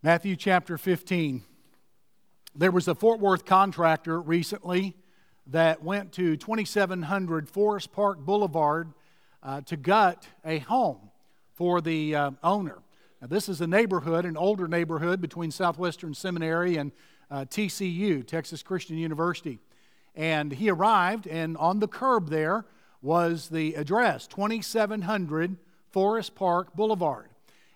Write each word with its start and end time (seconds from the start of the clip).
Matthew 0.00 0.36
chapter 0.36 0.78
15. 0.78 1.42
There 2.54 2.70
was 2.70 2.86
a 2.86 2.94
Fort 2.94 3.18
Worth 3.18 3.44
contractor 3.44 4.20
recently 4.20 4.94
that 5.48 5.82
went 5.82 6.12
to 6.12 6.36
2700 6.36 7.48
Forest 7.48 7.90
Park 7.90 8.20
Boulevard 8.20 8.92
uh, 9.42 9.62
to 9.62 9.76
gut 9.76 10.28
a 10.44 10.58
home 10.60 11.10
for 11.52 11.80
the 11.80 12.14
uh, 12.14 12.30
owner. 12.44 12.78
Now, 13.20 13.26
this 13.26 13.48
is 13.48 13.60
a 13.60 13.66
neighborhood, 13.66 14.24
an 14.24 14.36
older 14.36 14.68
neighborhood 14.68 15.20
between 15.20 15.50
Southwestern 15.50 16.14
Seminary 16.14 16.76
and 16.76 16.92
uh, 17.28 17.46
TCU, 17.46 18.24
Texas 18.24 18.62
Christian 18.62 18.98
University. 18.98 19.58
And 20.14 20.52
he 20.52 20.70
arrived, 20.70 21.26
and 21.26 21.56
on 21.56 21.80
the 21.80 21.88
curb 21.88 22.30
there 22.30 22.66
was 23.02 23.48
the 23.48 23.74
address 23.74 24.28
2700 24.28 25.56
Forest 25.90 26.36
Park 26.36 26.76
Boulevard. 26.76 27.30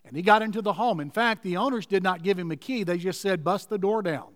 And 0.04 0.16
he 0.16 0.22
got 0.22 0.42
into 0.42 0.62
the 0.62 0.72
home. 0.72 1.00
In 1.00 1.10
fact, 1.10 1.42
the 1.42 1.56
owners 1.56 1.86
did 1.86 2.02
not 2.02 2.22
give 2.22 2.38
him 2.38 2.50
a 2.50 2.56
key, 2.56 2.84
they 2.84 2.98
just 2.98 3.20
said, 3.20 3.44
bust 3.44 3.68
the 3.68 3.78
door 3.78 4.02
down. 4.02 4.28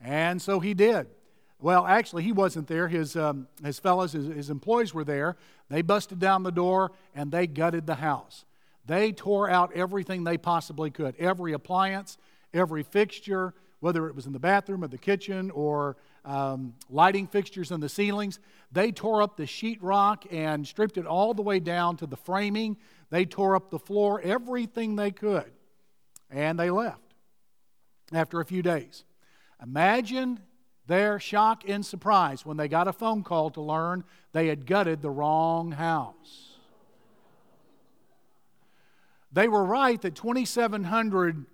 And 0.00 0.40
so 0.40 0.60
he 0.60 0.74
did. 0.74 1.06
Well, 1.60 1.86
actually, 1.86 2.24
he 2.24 2.32
wasn't 2.32 2.66
there. 2.68 2.88
His, 2.88 3.16
um, 3.16 3.48
his 3.64 3.78
fellows, 3.78 4.12
his, 4.12 4.26
his 4.26 4.50
employees 4.50 4.92
were 4.92 5.04
there. 5.04 5.36
They 5.70 5.80
busted 5.82 6.18
down 6.18 6.42
the 6.42 6.52
door 6.52 6.92
and 7.14 7.32
they 7.32 7.46
gutted 7.46 7.86
the 7.86 7.94
house. 7.94 8.44
They 8.86 9.12
tore 9.12 9.48
out 9.48 9.72
everything 9.74 10.24
they 10.24 10.36
possibly 10.36 10.90
could 10.90 11.16
every 11.18 11.54
appliance, 11.54 12.18
every 12.52 12.82
fixture, 12.82 13.54
whether 13.80 14.06
it 14.08 14.14
was 14.14 14.26
in 14.26 14.32
the 14.32 14.38
bathroom 14.38 14.84
or 14.84 14.88
the 14.88 14.98
kitchen 14.98 15.50
or 15.52 15.96
um, 16.24 16.74
lighting 16.90 17.26
fixtures 17.26 17.70
in 17.70 17.80
the 17.80 17.88
ceilings. 17.88 18.40
They 18.72 18.92
tore 18.92 19.22
up 19.22 19.36
the 19.36 19.44
sheetrock 19.44 20.26
and 20.30 20.66
stripped 20.66 20.98
it 20.98 21.06
all 21.06 21.34
the 21.34 21.42
way 21.42 21.60
down 21.60 21.96
to 21.98 22.06
the 22.06 22.16
framing. 22.16 22.76
They 23.10 23.24
tore 23.24 23.56
up 23.56 23.70
the 23.70 23.78
floor, 23.78 24.20
everything 24.22 24.96
they 24.96 25.10
could. 25.10 25.50
And 26.30 26.58
they 26.58 26.70
left 26.70 27.14
after 28.12 28.40
a 28.40 28.44
few 28.44 28.62
days. 28.62 29.04
Imagine 29.62 30.40
their 30.86 31.18
shock 31.18 31.68
and 31.68 31.84
surprise 31.84 32.44
when 32.44 32.56
they 32.56 32.68
got 32.68 32.88
a 32.88 32.92
phone 32.92 33.22
call 33.22 33.50
to 33.50 33.60
learn 33.60 34.04
they 34.32 34.48
had 34.48 34.66
gutted 34.66 35.00
the 35.00 35.10
wrong 35.10 35.72
house. 35.72 36.50
They 39.32 39.48
were 39.48 39.64
right 39.64 40.00
that 40.02 40.14
2700 40.14 41.46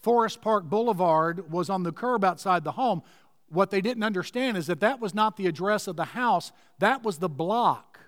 Forest 0.00 0.40
Park 0.40 0.64
Boulevard 0.64 1.50
was 1.50 1.68
on 1.68 1.82
the 1.82 1.92
curb 1.92 2.24
outside 2.24 2.64
the 2.64 2.72
home. 2.72 3.02
What 3.48 3.70
they 3.70 3.80
didn't 3.80 4.02
understand 4.02 4.56
is 4.56 4.66
that 4.66 4.80
that 4.80 5.00
was 5.00 5.14
not 5.14 5.36
the 5.36 5.46
address 5.46 5.86
of 5.86 5.96
the 5.96 6.04
house, 6.04 6.52
that 6.78 7.02
was 7.02 7.18
the 7.18 7.28
block 7.28 7.98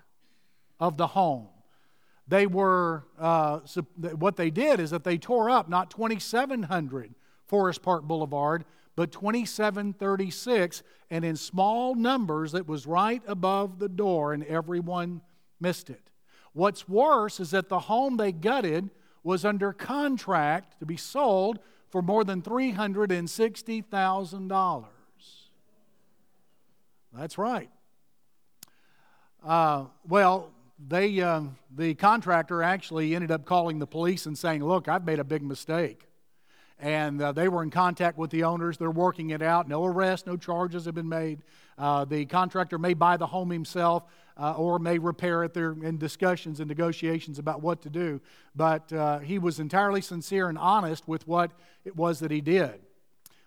of 0.79 0.97
the 0.97 1.07
home. 1.07 1.47
They 2.31 2.47
were, 2.47 3.03
uh, 3.19 3.59
what 4.15 4.37
they 4.37 4.49
did 4.49 4.79
is 4.79 4.89
that 4.91 5.03
they 5.03 5.17
tore 5.17 5.49
up 5.49 5.67
not 5.67 5.91
2700 5.91 7.13
Forest 7.45 7.81
Park 7.81 8.03
Boulevard, 8.03 8.63
but 8.95 9.11
2736, 9.11 10.81
and 11.09 11.25
in 11.25 11.35
small 11.35 11.93
numbers, 11.93 12.53
it 12.53 12.65
was 12.65 12.87
right 12.87 13.21
above 13.27 13.79
the 13.79 13.89
door, 13.89 14.31
and 14.31 14.45
everyone 14.45 15.19
missed 15.59 15.89
it. 15.89 16.09
What's 16.53 16.87
worse 16.87 17.41
is 17.41 17.51
that 17.51 17.67
the 17.67 17.79
home 17.79 18.15
they 18.15 18.31
gutted 18.31 18.91
was 19.23 19.43
under 19.43 19.73
contract 19.73 20.79
to 20.79 20.85
be 20.85 20.95
sold 20.95 21.59
for 21.89 22.01
more 22.01 22.23
than 22.23 22.41
$360,000. 22.41 24.85
That's 27.11 27.37
right. 27.37 27.69
Uh, 29.43 29.87
well, 30.07 30.53
they, 30.87 31.21
uh, 31.21 31.43
the 31.75 31.93
contractor 31.95 32.63
actually 32.63 33.15
ended 33.15 33.31
up 33.31 33.45
calling 33.45 33.79
the 33.79 33.87
police 33.87 34.25
and 34.25 34.37
saying, 34.37 34.63
Look, 34.63 34.87
I've 34.87 35.05
made 35.05 35.19
a 35.19 35.23
big 35.23 35.43
mistake. 35.43 36.07
And 36.79 37.21
uh, 37.21 37.31
they 37.31 37.47
were 37.47 37.61
in 37.61 37.69
contact 37.69 38.17
with 38.17 38.31
the 38.31 38.43
owners. 38.43 38.77
They're 38.77 38.89
working 38.89 39.29
it 39.29 39.43
out. 39.43 39.67
No 39.67 39.85
arrests, 39.85 40.25
no 40.25 40.35
charges 40.35 40.85
have 40.85 40.95
been 40.95 41.09
made. 41.09 41.43
Uh, 41.77 42.05
the 42.05 42.25
contractor 42.25 42.79
may 42.79 42.95
buy 42.95 43.17
the 43.17 43.27
home 43.27 43.51
himself 43.51 44.03
uh, 44.35 44.53
or 44.53 44.79
may 44.79 44.97
repair 44.97 45.43
it. 45.43 45.53
They're 45.53 45.73
in 45.73 45.99
discussions 45.99 46.59
and 46.59 46.67
negotiations 46.67 47.37
about 47.37 47.61
what 47.61 47.83
to 47.83 47.89
do. 47.91 48.19
But 48.55 48.91
uh, 48.91 49.19
he 49.19 49.37
was 49.37 49.59
entirely 49.59 50.01
sincere 50.01 50.49
and 50.49 50.57
honest 50.57 51.07
with 51.07 51.27
what 51.27 51.51
it 51.85 51.95
was 51.95 52.19
that 52.19 52.31
he 52.31 52.41
did. 52.41 52.81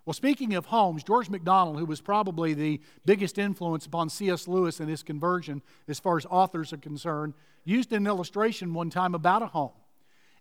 Well, 0.06 0.14
speaking 0.14 0.54
of 0.54 0.66
homes, 0.66 1.02
George 1.02 1.30
MacDonald, 1.30 1.78
who 1.78 1.86
was 1.86 2.02
probably 2.02 2.52
the 2.52 2.80
biggest 3.06 3.38
influence 3.38 3.86
upon 3.86 4.10
C.S. 4.10 4.46
Lewis 4.46 4.80
and 4.80 4.88
his 4.88 5.02
conversion 5.02 5.62
as 5.88 5.98
far 5.98 6.18
as 6.18 6.26
authors 6.26 6.72
are 6.74 6.78
concerned, 6.78 7.32
used 7.64 7.92
an 7.92 8.06
illustration 8.06 8.74
one 8.74 8.90
time 8.90 9.14
about 9.14 9.42
a 9.42 9.46
home. 9.46 9.72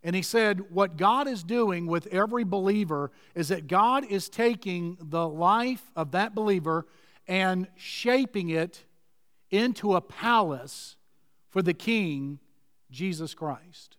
And 0.04 0.18
he 0.18 0.22
said, 0.22 0.74
What 0.74 0.98
God 0.98 1.30
is 1.30 1.44
doing 1.44 1.88
with 1.88 2.08
every 2.08 2.44
believer 2.44 3.12
is 3.36 3.48
that 3.48 3.68
God 3.68 4.06
is 4.06 4.28
taking 4.28 4.98
the 5.00 5.28
life 5.28 5.92
of 5.96 6.12
that 6.12 6.36
believer 6.36 6.86
and 7.26 7.68
shaping 7.76 8.50
it 8.50 8.84
into 9.50 9.96
a 9.96 10.02
palace 10.02 10.98
for 11.48 11.62
the 11.62 11.74
King, 11.74 12.40
Jesus 12.92 13.34
Christ. 13.34 13.96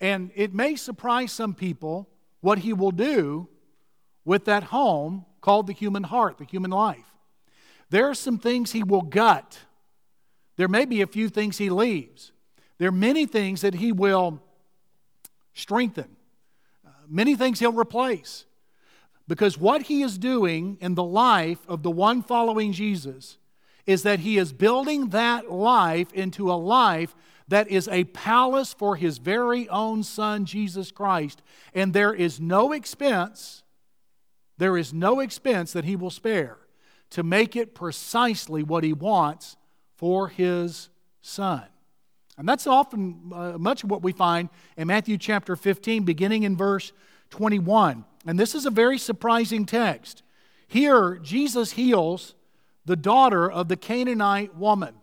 And 0.00 0.30
it 0.36 0.54
may 0.54 0.76
surprise 0.76 1.32
some 1.32 1.54
people 1.54 2.08
what 2.40 2.58
he 2.58 2.72
will 2.72 2.92
do 2.92 3.48
with 4.28 4.44
that 4.44 4.64
home 4.64 5.24
called 5.40 5.66
the 5.66 5.72
human 5.72 6.02
heart, 6.02 6.36
the 6.36 6.44
human 6.44 6.70
life. 6.70 7.14
There 7.88 8.10
are 8.10 8.14
some 8.14 8.38
things 8.38 8.72
he 8.72 8.82
will 8.82 9.00
gut. 9.00 9.60
There 10.56 10.68
may 10.68 10.84
be 10.84 11.00
a 11.00 11.06
few 11.06 11.30
things 11.30 11.56
he 11.56 11.70
leaves. 11.70 12.32
There 12.76 12.90
are 12.90 12.92
many 12.92 13.24
things 13.24 13.62
that 13.62 13.72
he 13.72 13.90
will 13.90 14.42
strengthen, 15.54 16.14
uh, 16.86 16.90
many 17.08 17.36
things 17.36 17.58
he'll 17.58 17.72
replace. 17.72 18.44
Because 19.26 19.56
what 19.56 19.84
he 19.84 20.02
is 20.02 20.18
doing 20.18 20.76
in 20.78 20.94
the 20.94 21.02
life 21.02 21.60
of 21.66 21.82
the 21.82 21.90
one 21.90 22.22
following 22.22 22.72
Jesus 22.72 23.38
is 23.86 24.02
that 24.02 24.20
he 24.20 24.36
is 24.36 24.52
building 24.52 25.08
that 25.08 25.50
life 25.50 26.12
into 26.12 26.52
a 26.52 26.60
life 26.60 27.16
that 27.48 27.68
is 27.68 27.88
a 27.88 28.04
palace 28.04 28.74
for 28.74 28.96
his 28.96 29.16
very 29.16 29.66
own 29.70 30.02
son, 30.02 30.44
Jesus 30.44 30.90
Christ. 30.90 31.40
And 31.72 31.94
there 31.94 32.12
is 32.12 32.38
no 32.38 32.72
expense 32.72 33.62
there 34.58 34.76
is 34.76 34.92
no 34.92 35.20
expense 35.20 35.72
that 35.72 35.84
he 35.84 35.96
will 35.96 36.10
spare 36.10 36.58
to 37.10 37.22
make 37.22 37.56
it 37.56 37.74
precisely 37.74 38.62
what 38.62 38.84
he 38.84 38.92
wants 38.92 39.56
for 39.96 40.28
his 40.28 40.90
son. 41.20 41.64
And 42.36 42.48
that's 42.48 42.66
often 42.66 43.32
uh, 43.34 43.58
much 43.58 43.82
of 43.82 43.90
what 43.90 44.02
we 44.02 44.12
find 44.12 44.48
in 44.76 44.86
Matthew 44.86 45.18
chapter 45.18 45.56
15, 45.56 46.04
beginning 46.04 46.44
in 46.44 46.56
verse 46.56 46.92
21. 47.30 48.04
And 48.26 48.38
this 48.38 48.54
is 48.54 48.66
a 48.66 48.70
very 48.70 48.98
surprising 48.98 49.66
text. 49.66 50.22
Here, 50.68 51.18
Jesus 51.22 51.72
heals 51.72 52.34
the 52.84 52.96
daughter 52.96 53.50
of 53.50 53.68
the 53.68 53.76
Canaanite 53.76 54.54
woman. 54.54 54.94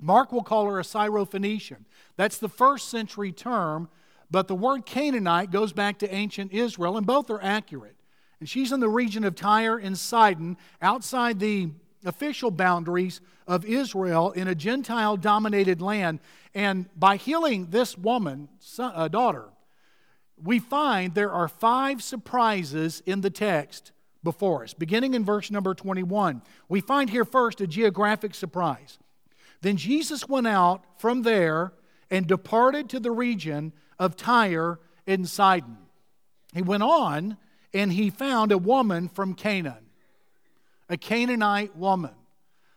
Mark 0.00 0.32
will 0.32 0.42
call 0.42 0.66
her 0.66 0.80
a 0.80 0.82
Syrophoenician. 0.82 1.84
That's 2.16 2.38
the 2.38 2.48
first 2.48 2.88
century 2.88 3.32
term, 3.32 3.88
but 4.30 4.48
the 4.48 4.54
word 4.54 4.86
Canaanite 4.86 5.50
goes 5.50 5.72
back 5.72 5.98
to 5.98 6.14
ancient 6.14 6.52
Israel, 6.52 6.96
and 6.96 7.06
both 7.06 7.30
are 7.30 7.42
accurate. 7.42 7.96
And 8.42 8.48
she's 8.48 8.72
in 8.72 8.80
the 8.80 8.88
region 8.88 9.22
of 9.22 9.36
Tyre 9.36 9.78
and 9.78 9.96
Sidon, 9.96 10.56
outside 10.80 11.38
the 11.38 11.70
official 12.04 12.50
boundaries 12.50 13.20
of 13.46 13.64
Israel 13.64 14.32
in 14.32 14.48
a 14.48 14.54
Gentile 14.56 15.16
dominated 15.16 15.80
land. 15.80 16.18
And 16.52 16.86
by 16.98 17.18
healing 17.18 17.68
this 17.70 17.96
woman, 17.96 18.48
son, 18.58 18.94
uh, 18.96 19.06
daughter, 19.06 19.44
we 20.42 20.58
find 20.58 21.14
there 21.14 21.30
are 21.30 21.46
five 21.46 22.02
surprises 22.02 23.00
in 23.06 23.20
the 23.20 23.30
text 23.30 23.92
before 24.24 24.64
us. 24.64 24.74
Beginning 24.74 25.14
in 25.14 25.24
verse 25.24 25.48
number 25.48 25.72
21, 25.72 26.42
we 26.68 26.80
find 26.80 27.10
here 27.10 27.24
first 27.24 27.60
a 27.60 27.66
geographic 27.68 28.34
surprise. 28.34 28.98
Then 29.60 29.76
Jesus 29.76 30.28
went 30.28 30.48
out 30.48 30.82
from 30.98 31.22
there 31.22 31.74
and 32.10 32.26
departed 32.26 32.90
to 32.90 32.98
the 32.98 33.12
region 33.12 33.72
of 34.00 34.16
Tyre 34.16 34.80
and 35.06 35.28
Sidon. 35.28 35.78
He 36.52 36.62
went 36.62 36.82
on 36.82 37.36
and 37.74 37.92
he 37.92 38.10
found 38.10 38.52
a 38.52 38.58
woman 38.58 39.08
from 39.08 39.34
Canaan, 39.34 39.86
a 40.88 40.96
Canaanite 40.96 41.76
woman. 41.76 42.14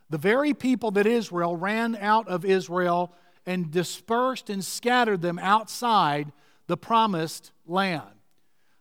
The 0.10 0.18
very 0.18 0.54
people 0.54 0.92
that 0.92 1.08
Israel 1.08 1.56
ran 1.56 1.96
out 1.96 2.28
of 2.28 2.46
Israel 2.46 3.12
and 3.46 3.72
dispersed 3.72 4.50
and 4.50 4.64
scattered 4.64 5.22
them 5.22 5.40
outside 5.40 6.32
the 6.68 6.78
promised 6.78 7.52
land. 7.66 8.04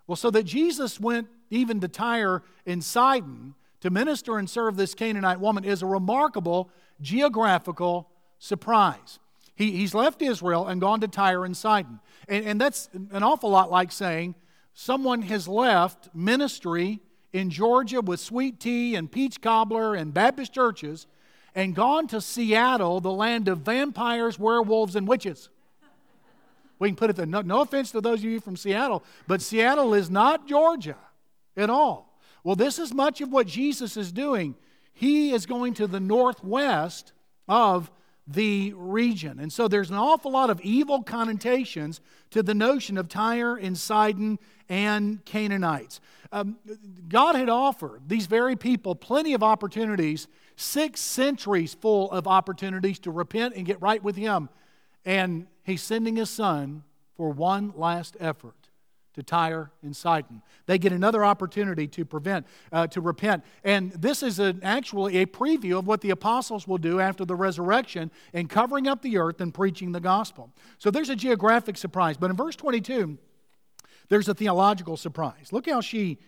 Well, 0.07 0.17
so 0.17 0.31
that 0.31 0.45
Jesus 0.45 1.01
went 1.01 1.29
even 1.51 1.81
to 1.81 1.89
Tyre 1.89 2.43
and 2.67 2.83
Sidon 2.83 3.55
to 3.81 3.91
minister 3.91 4.39
and 4.39 4.49
serve 4.49 4.77
this 4.77 4.95
Canaanite 4.95 5.41
woman 5.41 5.65
is 5.65 5.83
a 5.83 5.87
remarkable 5.87 6.71
geographical 7.01 8.09
surprise. 8.39 9.19
He, 9.55 9.73
he's 9.73 9.95
left 9.95 10.23
Israel 10.23 10.67
and 10.67 10.81
gone 10.81 11.01
to 11.01 11.09
Tyre 11.09 11.45
and 11.45 11.57
Sidon. 11.57 12.01
And, 12.29 12.47
and 12.47 12.61
that's 12.61 12.89
an 12.93 13.23
awful 13.23 13.51
lot 13.51 13.71
like 13.71 13.93
saying, 13.93 14.35
someone 14.75 15.23
has 15.23 15.49
left 15.49 16.15
ministry 16.15 17.01
in 17.33 17.51
Georgia 17.51 18.01
with 18.01 18.21
sweet 18.21 18.61
tea 18.61 18.95
and 18.95 19.11
peach 19.11 19.41
cobbler 19.41 19.95
and 19.95 20.13
Baptist 20.13 20.53
churches 20.53 21.07
and 21.55 21.75
gone 21.75 22.07
to 22.09 22.21
Seattle, 22.21 23.01
the 23.01 23.13
land 23.13 23.49
of 23.49 23.59
vampires, 23.59 24.39
werewolves, 24.39 24.97
and 24.97 25.07
witches. 25.07 25.49
We 26.79 26.89
can 26.89 26.97
put 26.97 27.11
it 27.11 27.17
there. 27.17 27.27
No, 27.27 27.41
no 27.41 27.61
offense 27.61 27.93
to 27.93 28.01
those 28.01 28.19
of 28.19 28.25
you 28.25 28.41
from 28.41 28.57
Seattle, 28.57 29.05
but 29.27 29.41
Seattle 29.41 29.95
is 29.95 30.11
not 30.11 30.47
Georgia. 30.47 30.97
at 31.57 31.71
all. 31.71 32.19
Well, 32.43 32.57
this 32.57 32.79
is 32.79 32.93
much 32.93 33.21
of 33.21 33.31
what 33.31 33.47
Jesus 33.47 33.97
is 33.97 34.13
doing. 34.13 34.57
He 34.93 35.33
is 35.33 35.47
going 35.47 35.75
to 35.75 35.87
the 35.87 36.01
northwest 36.01 37.13
of 37.49 37.91
the 38.27 38.73
region. 38.75 39.39
And 39.39 39.53
so 39.53 39.69
there's 39.69 39.91
an 39.91 39.97
awful 39.97 40.31
lot 40.31 40.51
of 40.51 40.61
evil 40.63 41.03
connotations 41.03 42.01
to 42.31 42.43
the 42.43 42.55
notion 42.55 42.97
of 42.97 43.09
Tyre 43.09 43.57
and 43.57 43.77
Sidon 43.77 44.39
and 44.69 45.25
Canaanites. 45.25 46.01
Um, 46.33 46.57
God 47.09 47.37
had 47.37 47.49
offered 47.49 48.09
these 48.09 48.27
very 48.27 48.57
people 48.57 48.95
plenty 48.95 49.35
of 49.35 49.43
opportunities, 49.43 50.27
six 50.57 51.01
centuries 51.01 51.75
full 51.75 52.11
of 52.11 52.27
opportunities 52.27 52.99
to 53.01 53.11
repent 53.11 53.55
and 53.57 53.67
get 53.67 53.81
right 53.83 54.03
with 54.03 54.17
Him. 54.17 54.49
And 55.05 55.47
He's 55.63 55.83
sending 55.83 56.17
His 56.17 56.31
Son 56.31 56.83
for 57.17 57.31
one 57.31 57.73
last 57.77 58.17
effort 58.19 58.64
to 59.15 59.23
Tyre 59.23 59.71
and 59.83 59.97
Sidon. 59.97 60.43
They 60.67 60.79
get 60.79 60.93
another 60.93 61.25
opportunity 61.25 61.87
to 61.89 62.05
prevent, 62.05 62.47
uh, 62.73 62.87
to 62.89 63.01
repent. 63.01 63.45
And 63.63 63.93
this 63.93 64.23
is 64.23 64.39
an, 64.39 64.61
actually 64.63 65.19
a 65.19 65.27
preview 65.27 65.79
of 65.79 65.87
what 65.87 66.01
the 66.01 66.11
apostles 66.11 66.67
will 66.67 66.79
do 66.79 67.01
after 67.01 67.25
the 67.25 67.35
resurrection 67.35 68.11
in 68.33 68.49
covering 68.49 68.87
up 68.89 69.03
the 69.03 69.19
earth 69.19 69.41
and 69.41 69.55
preaching 69.55 69.93
the 69.93 70.01
gospel. 70.01 70.51
So 70.79 70.91
there's 70.91 71.11
a 71.11 71.17
geographic 71.17 71.77
surprise. 71.77 72.17
But 72.17 72.31
in 72.31 72.37
verse 72.37 72.57
22, 72.57 73.17
there's 74.09 74.29
a 74.29 74.35
theological 74.35 74.97
surprise. 74.97 75.53
Look 75.53 75.69
how 75.69 75.81
she 75.81 76.19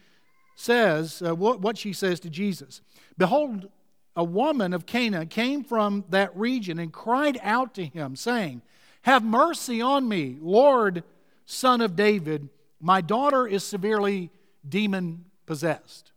says, 0.54 1.22
uh, 1.22 1.34
what, 1.34 1.60
what 1.60 1.76
she 1.76 1.92
says 1.92 2.20
to 2.20 2.30
Jesus. 2.30 2.80
Behold, 3.18 3.68
a 4.14 4.24
woman 4.24 4.72
of 4.72 4.86
Canaan 4.86 5.28
came 5.28 5.62
from 5.62 6.04
that 6.08 6.34
region 6.36 6.78
and 6.78 6.92
cried 6.92 7.38
out 7.42 7.74
to 7.74 7.84
him, 7.84 8.16
saying, 8.16 8.62
Have 9.02 9.22
mercy 9.22 9.82
on 9.82 10.08
me, 10.08 10.38
Lord, 10.40 11.04
son 11.44 11.80
of 11.82 11.94
David. 11.94 12.48
My 12.81 13.00
daughter 13.00 13.46
is 13.46 13.64
severely 13.64 14.31
demon 14.69 15.25
possessed. 15.46 16.12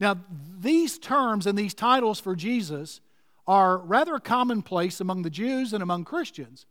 Now, 0.00 0.16
these 0.58 0.98
terms 0.98 1.46
and 1.46 1.56
these 1.56 1.74
titles 1.74 2.20
for 2.20 2.34
Jesus 2.34 3.00
are 3.46 3.78
rather 3.78 4.18
commonplace 4.18 5.00
among 5.00 5.22
the 5.22 5.30
Jews 5.30 5.72
and 5.72 5.82
among 5.82 6.04
Christians. 6.04 6.66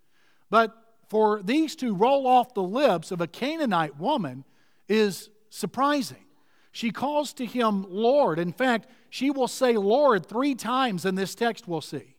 But 0.49 0.75
for 1.07 1.41
these 1.41 1.75
to 1.77 1.95
roll 1.95 2.27
off 2.27 2.53
the 2.53 2.63
lips 2.63 3.11
of 3.11 3.21
a 3.21 3.27
Canaanite 3.27 3.99
woman 3.99 4.43
is 4.89 5.29
surprising. 5.49 6.25
She 6.71 6.89
calls 6.89 7.33
to 7.33 7.45
him 7.45 7.85
Lord. 7.87 8.39
In 8.39 8.51
fact, 8.51 8.87
she 9.09 9.29
will 9.29 9.47
say 9.47 9.77
Lord 9.77 10.25
three 10.25 10.55
times 10.55 11.05
in 11.05 11.15
this 11.15 11.35
text, 11.35 11.67
we'll 11.67 11.81
see. 11.81 12.15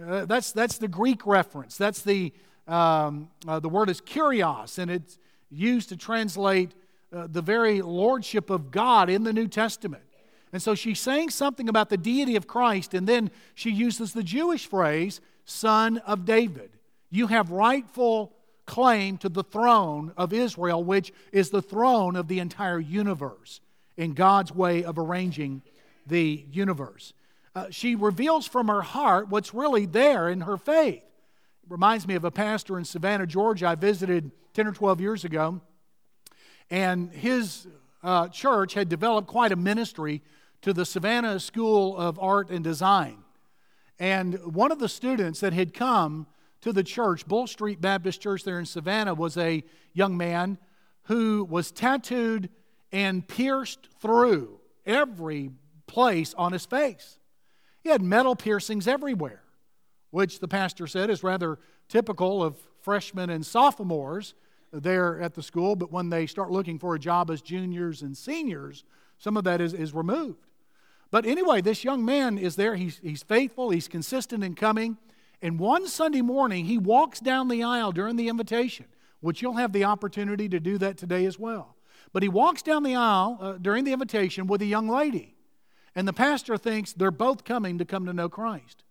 Uh, 0.00 0.26
that's, 0.26 0.52
that's 0.52 0.76
the 0.76 0.88
Greek 0.88 1.26
reference. 1.26 1.78
That's 1.78 2.02
the, 2.02 2.32
um, 2.68 3.30
uh, 3.48 3.60
the 3.60 3.68
word 3.68 3.88
is 3.88 4.00
kurios, 4.00 4.78
and 4.78 4.90
it's 4.90 5.18
used 5.54 5.88
to 5.90 5.96
translate 5.96 6.72
uh, 7.12 7.28
the 7.30 7.42
very 7.42 7.80
lordship 7.80 8.50
of 8.50 8.70
God 8.70 9.08
in 9.08 9.24
the 9.24 9.32
New 9.32 9.48
Testament. 9.48 10.02
And 10.52 10.62
so 10.62 10.74
she's 10.74 11.00
saying 11.00 11.30
something 11.30 11.68
about 11.68 11.88
the 11.88 11.96
deity 11.96 12.36
of 12.36 12.46
Christ, 12.46 12.94
and 12.94 13.08
then 13.08 13.30
she 13.54 13.70
uses 13.70 14.12
the 14.12 14.22
Jewish 14.22 14.66
phrase, 14.66 15.20
son 15.44 15.98
of 15.98 16.24
David. 16.24 16.70
You 17.10 17.26
have 17.28 17.50
rightful 17.50 18.32
claim 18.66 19.18
to 19.18 19.28
the 19.28 19.44
throne 19.44 20.12
of 20.16 20.32
Israel, 20.32 20.82
which 20.82 21.12
is 21.32 21.50
the 21.50 21.62
throne 21.62 22.16
of 22.16 22.28
the 22.28 22.38
entire 22.38 22.80
universe 22.80 23.60
in 23.96 24.14
God's 24.14 24.52
way 24.52 24.84
of 24.84 24.98
arranging 24.98 25.62
the 26.06 26.44
universe. 26.50 27.12
Uh, 27.54 27.66
she 27.70 27.94
reveals 27.94 28.46
from 28.46 28.68
her 28.68 28.82
heart 28.82 29.28
what's 29.28 29.54
really 29.54 29.86
there 29.86 30.28
in 30.28 30.42
her 30.42 30.56
faith. 30.56 31.04
Reminds 31.68 32.06
me 32.06 32.14
of 32.14 32.24
a 32.24 32.30
pastor 32.30 32.78
in 32.78 32.84
Savannah, 32.84 33.26
Georgia, 33.26 33.68
I 33.68 33.74
visited 33.74 34.30
10 34.52 34.66
or 34.66 34.72
12 34.72 35.00
years 35.00 35.24
ago. 35.24 35.60
And 36.70 37.10
his 37.10 37.66
uh, 38.02 38.28
church 38.28 38.74
had 38.74 38.88
developed 38.88 39.28
quite 39.28 39.52
a 39.52 39.56
ministry 39.56 40.22
to 40.62 40.72
the 40.72 40.84
Savannah 40.84 41.40
School 41.40 41.96
of 41.96 42.18
Art 42.18 42.50
and 42.50 42.64
Design. 42.64 43.18
And 43.98 44.34
one 44.44 44.72
of 44.72 44.78
the 44.78 44.88
students 44.88 45.40
that 45.40 45.52
had 45.52 45.72
come 45.72 46.26
to 46.62 46.72
the 46.72 46.82
church, 46.82 47.26
Bull 47.26 47.46
Street 47.46 47.80
Baptist 47.80 48.20
Church 48.20 48.42
there 48.44 48.58
in 48.58 48.66
Savannah, 48.66 49.14
was 49.14 49.36
a 49.36 49.62
young 49.92 50.16
man 50.16 50.58
who 51.04 51.44
was 51.44 51.70
tattooed 51.70 52.48
and 52.92 53.26
pierced 53.26 53.88
through 54.00 54.58
every 54.86 55.50
place 55.86 56.34
on 56.34 56.52
his 56.52 56.66
face. 56.66 57.18
He 57.82 57.90
had 57.90 58.00
metal 58.00 58.34
piercings 58.34 58.88
everywhere, 58.88 59.42
which 60.14 60.38
the 60.38 60.46
pastor 60.46 60.86
said 60.86 61.10
is 61.10 61.24
rather 61.24 61.58
typical 61.88 62.40
of 62.40 62.56
freshmen 62.82 63.30
and 63.30 63.44
sophomores 63.44 64.34
there 64.72 65.20
at 65.20 65.34
the 65.34 65.42
school, 65.42 65.74
but 65.74 65.90
when 65.90 66.08
they 66.08 66.24
start 66.24 66.52
looking 66.52 66.78
for 66.78 66.94
a 66.94 67.00
job 67.00 67.32
as 67.32 67.42
juniors 67.42 68.00
and 68.00 68.16
seniors, 68.16 68.84
some 69.18 69.36
of 69.36 69.42
that 69.42 69.60
is, 69.60 69.74
is 69.74 69.92
removed. 69.92 70.46
But 71.10 71.26
anyway, 71.26 71.62
this 71.62 71.82
young 71.82 72.04
man 72.04 72.38
is 72.38 72.54
there. 72.54 72.76
He's, 72.76 73.00
he's 73.02 73.24
faithful, 73.24 73.70
he's 73.70 73.88
consistent 73.88 74.44
in 74.44 74.54
coming. 74.54 74.98
And 75.42 75.58
one 75.58 75.88
Sunday 75.88 76.22
morning, 76.22 76.66
he 76.66 76.78
walks 76.78 77.18
down 77.18 77.48
the 77.48 77.64
aisle 77.64 77.90
during 77.90 78.14
the 78.14 78.28
invitation, 78.28 78.86
which 79.20 79.42
you'll 79.42 79.54
have 79.54 79.72
the 79.72 79.82
opportunity 79.82 80.48
to 80.48 80.60
do 80.60 80.78
that 80.78 80.96
today 80.96 81.24
as 81.24 81.40
well. 81.40 81.74
But 82.12 82.22
he 82.22 82.28
walks 82.28 82.62
down 82.62 82.84
the 82.84 82.94
aisle 82.94 83.38
uh, 83.40 83.52
during 83.54 83.82
the 83.82 83.92
invitation 83.92 84.46
with 84.46 84.62
a 84.62 84.66
young 84.66 84.88
lady. 84.88 85.34
And 85.92 86.06
the 86.06 86.12
pastor 86.12 86.56
thinks 86.56 86.92
they're 86.92 87.10
both 87.10 87.42
coming 87.42 87.78
to 87.78 87.84
come 87.84 88.06
to 88.06 88.12
know 88.12 88.28
Christ. 88.28 88.84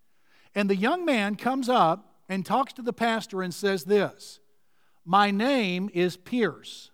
And 0.56 0.70
the 0.70 0.76
young 0.76 1.06
man 1.06 1.36
comes 1.36 1.70
up 1.70 2.14
and 2.30 2.46
talks 2.46 2.74
to 2.74 2.82
the 2.82 2.94
pastor 2.94 3.42
and 3.42 3.54
says 3.54 3.84
this 3.84 4.40
my 5.06 5.32
name 5.32 5.90
is 5.94 6.16
Pierce. 6.16 6.92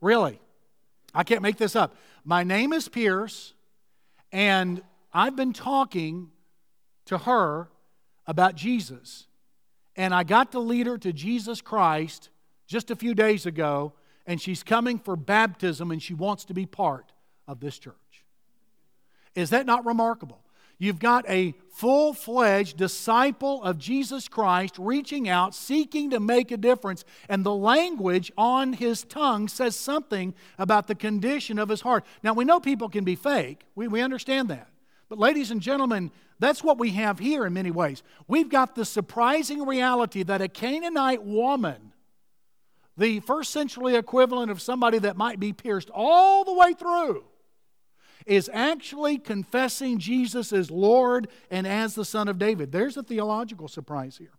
Really? 0.00 0.40
I 1.14 1.22
can't 1.22 1.42
make 1.42 1.58
this 1.58 1.76
up. 1.76 1.94
My 2.24 2.42
name 2.42 2.72
is 2.72 2.88
Pierce, 2.88 3.54
and 4.32 4.82
I've 5.12 5.36
been 5.36 5.52
talking 5.52 6.30
to 7.06 7.18
her 7.18 7.68
about 8.26 8.56
Jesus. 8.56 9.26
And 9.94 10.14
I 10.14 10.24
got 10.24 10.52
to 10.52 10.58
lead 10.58 10.86
her 10.86 10.98
to 10.98 11.12
Jesus 11.12 11.60
Christ 11.60 12.30
just 12.66 12.90
a 12.90 12.96
few 12.96 13.14
days 13.14 13.44
ago, 13.44 13.92
and 14.26 14.40
she's 14.40 14.62
coming 14.62 14.98
for 14.98 15.16
baptism 15.16 15.90
and 15.90 16.02
she 16.02 16.14
wants 16.14 16.44
to 16.46 16.54
be 16.54 16.64
part 16.64 17.12
of 17.46 17.60
this 17.60 17.78
church. 17.78 17.94
Is 19.34 19.50
that 19.50 19.66
not 19.66 19.84
remarkable? 19.84 20.41
You've 20.82 20.98
got 20.98 21.24
a 21.30 21.54
full 21.70 22.12
fledged 22.12 22.76
disciple 22.76 23.62
of 23.62 23.78
Jesus 23.78 24.26
Christ 24.26 24.74
reaching 24.80 25.28
out, 25.28 25.54
seeking 25.54 26.10
to 26.10 26.18
make 26.18 26.50
a 26.50 26.56
difference. 26.56 27.04
And 27.28 27.46
the 27.46 27.54
language 27.54 28.32
on 28.36 28.72
his 28.72 29.04
tongue 29.04 29.46
says 29.46 29.76
something 29.76 30.34
about 30.58 30.88
the 30.88 30.96
condition 30.96 31.60
of 31.60 31.68
his 31.68 31.82
heart. 31.82 32.04
Now, 32.24 32.32
we 32.32 32.44
know 32.44 32.58
people 32.58 32.88
can 32.88 33.04
be 33.04 33.14
fake, 33.14 33.64
we, 33.76 33.86
we 33.86 34.00
understand 34.00 34.48
that. 34.48 34.70
But, 35.08 35.20
ladies 35.20 35.52
and 35.52 35.60
gentlemen, 35.60 36.10
that's 36.40 36.64
what 36.64 36.78
we 36.78 36.90
have 36.90 37.20
here 37.20 37.46
in 37.46 37.52
many 37.52 37.70
ways. 37.70 38.02
We've 38.26 38.50
got 38.50 38.74
the 38.74 38.84
surprising 38.84 39.64
reality 39.64 40.24
that 40.24 40.42
a 40.42 40.48
Canaanite 40.48 41.22
woman, 41.22 41.92
the 42.96 43.20
first 43.20 43.52
century 43.52 43.94
equivalent 43.94 44.50
of 44.50 44.60
somebody 44.60 44.98
that 44.98 45.16
might 45.16 45.38
be 45.38 45.52
pierced 45.52 45.90
all 45.94 46.42
the 46.42 46.52
way 46.52 46.72
through, 46.72 47.22
is 48.26 48.50
actually 48.52 49.18
confessing 49.18 49.98
Jesus 49.98 50.52
as 50.52 50.70
Lord 50.70 51.28
and 51.50 51.66
as 51.66 51.94
the 51.94 52.04
Son 52.04 52.28
of 52.28 52.38
David. 52.38 52.72
There's 52.72 52.96
a 52.96 53.02
theological 53.02 53.68
surprise 53.68 54.18
here. 54.18 54.32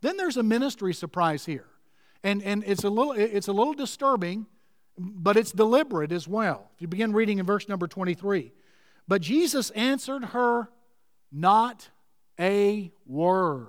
Then 0.00 0.16
there's 0.16 0.36
a 0.36 0.42
ministry 0.42 0.94
surprise 0.94 1.46
here. 1.46 1.66
And, 2.22 2.42
and 2.42 2.64
it's, 2.66 2.84
a 2.84 2.90
little, 2.90 3.12
it's 3.12 3.48
a 3.48 3.52
little 3.52 3.74
disturbing, 3.74 4.46
but 4.98 5.36
it's 5.36 5.52
deliberate 5.52 6.12
as 6.12 6.26
well. 6.26 6.70
If 6.74 6.82
you 6.82 6.88
begin 6.88 7.12
reading 7.12 7.38
in 7.38 7.46
verse 7.46 7.68
number 7.68 7.86
23. 7.86 8.52
But 9.08 9.22
Jesus 9.22 9.70
answered 9.70 10.26
her 10.26 10.68
not 11.30 11.90
a 12.38 12.92
word. 13.06 13.68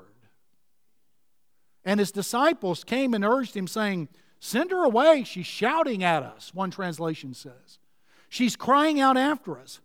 And 1.85 1.99
his 1.99 2.11
disciples 2.11 2.83
came 2.83 3.13
and 3.13 3.23
urged 3.23 3.55
him, 3.55 3.67
saying, 3.67 4.09
Send 4.39 4.71
her 4.71 4.83
away. 4.83 5.23
She's 5.23 5.45
shouting 5.45 6.03
at 6.03 6.21
us, 6.21 6.53
one 6.53 6.69
translation 6.69 7.33
says. 7.33 7.79
She's 8.29 8.55
crying 8.55 8.99
out 8.99 9.17
after 9.17 9.57
us. 9.57 9.79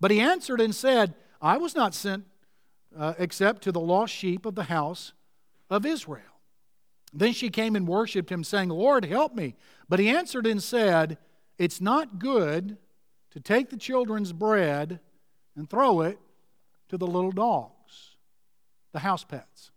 But 0.00 0.10
he 0.10 0.20
answered 0.20 0.60
and 0.60 0.74
said, 0.74 1.14
I 1.40 1.56
was 1.56 1.74
not 1.74 1.94
sent 1.94 2.24
uh, 2.96 3.14
except 3.18 3.62
to 3.62 3.72
the 3.72 3.80
lost 3.80 4.14
sheep 4.14 4.46
of 4.46 4.54
the 4.54 4.64
house 4.64 5.12
of 5.70 5.84
Israel. 5.86 6.22
Then 7.12 7.32
she 7.32 7.48
came 7.48 7.76
and 7.76 7.86
worshiped 7.86 8.30
him, 8.30 8.42
saying, 8.42 8.70
Lord, 8.70 9.04
help 9.04 9.34
me. 9.34 9.54
But 9.88 10.00
he 10.00 10.08
answered 10.08 10.46
and 10.46 10.62
said, 10.62 11.18
It's 11.58 11.80
not 11.80 12.18
good 12.18 12.76
to 13.30 13.40
take 13.40 13.70
the 13.70 13.76
children's 13.76 14.32
bread 14.32 15.00
and 15.56 15.70
throw 15.70 16.00
it 16.00 16.18
to 16.88 16.98
the 16.98 17.06
little 17.06 17.32
dogs, 17.32 18.16
the 18.92 19.00
house 19.00 19.24
pets. 19.24 19.70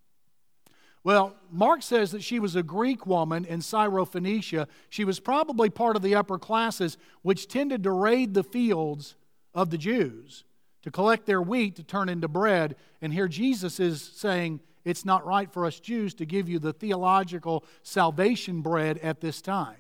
Well, 1.08 1.38
Mark 1.54 1.84
says 1.84 2.12
that 2.12 2.22
she 2.22 2.38
was 2.38 2.58
a 2.58 2.62
Greek 2.62 3.08
woman 3.08 3.46
in 3.46 3.62
Syrophoenicia. 3.62 4.68
She 4.90 5.06
was 5.06 5.22
probably 5.22 5.70
part 5.70 5.96
of 5.96 6.02
the 6.02 6.16
upper 6.16 6.38
classes, 6.38 6.98
which 7.22 7.48
tended 7.48 7.84
to 7.84 7.92
raid 7.92 8.34
the 8.34 8.44
fields 8.44 9.16
of 9.56 9.70
the 9.70 9.78
Jews 9.78 10.44
to 10.82 10.92
collect 10.92 11.26
their 11.26 11.42
wheat 11.42 11.78
to 11.78 11.84
turn 11.84 12.10
into 12.10 12.28
bread. 12.28 12.76
And 13.02 13.14
here 13.14 13.30
Jesus 13.30 13.80
is 13.80 14.02
saying, 14.02 14.60
It's 14.84 15.06
not 15.06 15.26
right 15.26 15.50
for 15.50 15.66
us 15.66 15.80
Jews 15.80 16.14
to 16.16 16.26
give 16.26 16.50
you 16.50 16.60
the 16.60 16.74
theological 16.74 17.64
salvation 17.84 18.62
bread 18.62 18.98
at 18.98 19.22
this 19.22 19.42
time. 19.42 19.78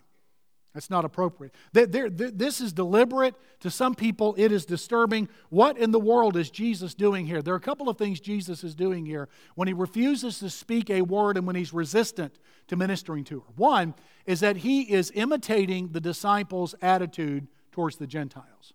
That's 0.77 0.91
not 0.91 1.05
appropriate. 1.05 1.55
This 1.73 2.61
is 2.61 2.71
deliberate. 2.71 3.33
To 3.61 3.71
some 3.71 3.95
people, 3.95 4.35
it 4.37 4.51
is 4.51 4.63
disturbing. 4.63 5.27
What 5.49 5.75
in 5.75 5.89
the 5.89 5.99
world 5.99 6.37
is 6.37 6.51
Jesus 6.51 6.93
doing 6.93 7.25
here? 7.25 7.41
There 7.41 7.55
are 7.55 7.57
a 7.57 7.59
couple 7.59 7.89
of 7.89 7.97
things 7.97 8.19
Jesus 8.19 8.63
is 8.63 8.75
doing 8.75 9.03
here 9.03 9.27
when 9.55 9.67
he 9.67 9.73
refuses 9.73 10.37
to 10.37 10.51
speak 10.51 10.91
a 10.91 11.01
word 11.01 11.35
and 11.35 11.47
when 11.47 11.55
he's 11.55 11.73
resistant 11.73 12.37
to 12.67 12.75
ministering 12.75 13.23
to 13.23 13.39
her. 13.39 13.45
One 13.55 13.95
is 14.27 14.41
that 14.41 14.57
he 14.57 14.83
is 14.83 15.11
imitating 15.15 15.93
the 15.93 15.99
disciples' 15.99 16.75
attitude 16.79 17.47
towards 17.71 17.95
the 17.95 18.05
Gentiles. 18.05 18.73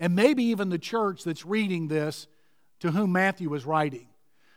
And 0.00 0.14
maybe 0.14 0.42
even 0.44 0.70
the 0.70 0.78
church 0.78 1.22
that's 1.22 1.44
reading 1.44 1.88
this 1.88 2.28
to 2.80 2.92
whom 2.92 3.12
Matthew 3.12 3.50
was 3.50 3.66
writing. 3.66 4.06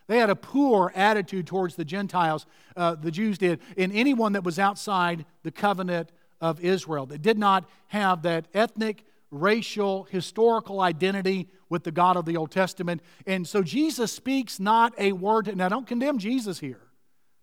They 0.07 0.19
had 0.19 0.29
a 0.29 0.37
poor 0.37 0.93
attitude 0.95 1.47
towards 1.47 1.75
the 1.75 1.83
Gentiles, 1.83 2.45
uh, 2.77 2.95
the 2.95 3.11
Jews 3.11 3.37
did, 3.37 3.59
in 3.75 3.91
anyone 3.91 4.31
that 4.31 4.45
was 4.45 4.57
outside 4.57 5.25
the 5.43 5.51
covenant 5.51 6.13
of 6.41 6.59
Israel 6.59 7.05
that 7.07 7.21
did 7.21 7.37
not 7.37 7.67
have 7.87 8.21
that 8.23 8.45
ethnic, 8.53 9.03
racial, 9.31 10.03
historical 10.09 10.81
identity 10.81 11.47
with 11.69 11.83
the 11.83 11.91
God 11.91 12.15
of 12.17 12.25
the 12.25 12.37
Old 12.37 12.51
Testament. 12.51 13.01
And 13.25 13.47
so 13.47 13.61
Jesus 13.61 14.11
speaks 14.11 14.59
not 14.59 14.93
a 14.97 15.11
word. 15.11 15.55
now, 15.55 15.69
don't 15.69 15.87
condemn 15.87 16.17
Jesus 16.17 16.59
here, 16.59 16.81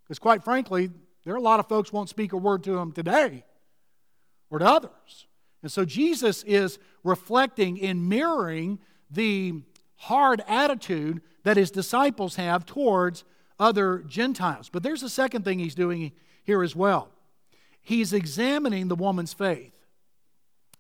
because 0.05 0.19
quite 0.19 0.43
frankly, 0.43 0.91
there 1.25 1.35
are 1.35 1.39
a 1.39 1.43
lot 1.43 1.61
of 1.61 1.69
folks 1.69 1.93
won't 1.93 2.09
speak 2.09 2.33
a 2.33 2.37
word 2.37 2.63
to 2.65 2.79
him 2.79 2.93
today 2.93 3.45
or 4.51 4.59
to 4.59 4.67
others. 4.67 5.27
And 5.63 5.73
so 5.73 5.85
Jesus 5.85 6.43
is 6.45 6.79
reflecting 7.03 7.81
and 7.81 8.09
mirroring 8.09 8.79
the 9.11 9.63
hard 9.97 10.43
attitude 10.47 11.23
that 11.45 11.57
his 11.57 11.71
disciples 11.71 12.37
have 12.37 12.67
towards 12.67 13.25
other 13.59 13.99
Gentiles. 14.07 14.69
But 14.69 14.83
there's 14.83 15.03
a 15.03 15.09
second 15.09 15.45
thing 15.45 15.59
he's 15.59 15.75
doing 15.75 16.13
here 16.45 16.63
as 16.63 16.77
well 16.77 17.09
he's 17.85 18.13
examining 18.13 18.89
the 18.89 18.97
woman's 18.97 19.33
faith. 19.33 19.79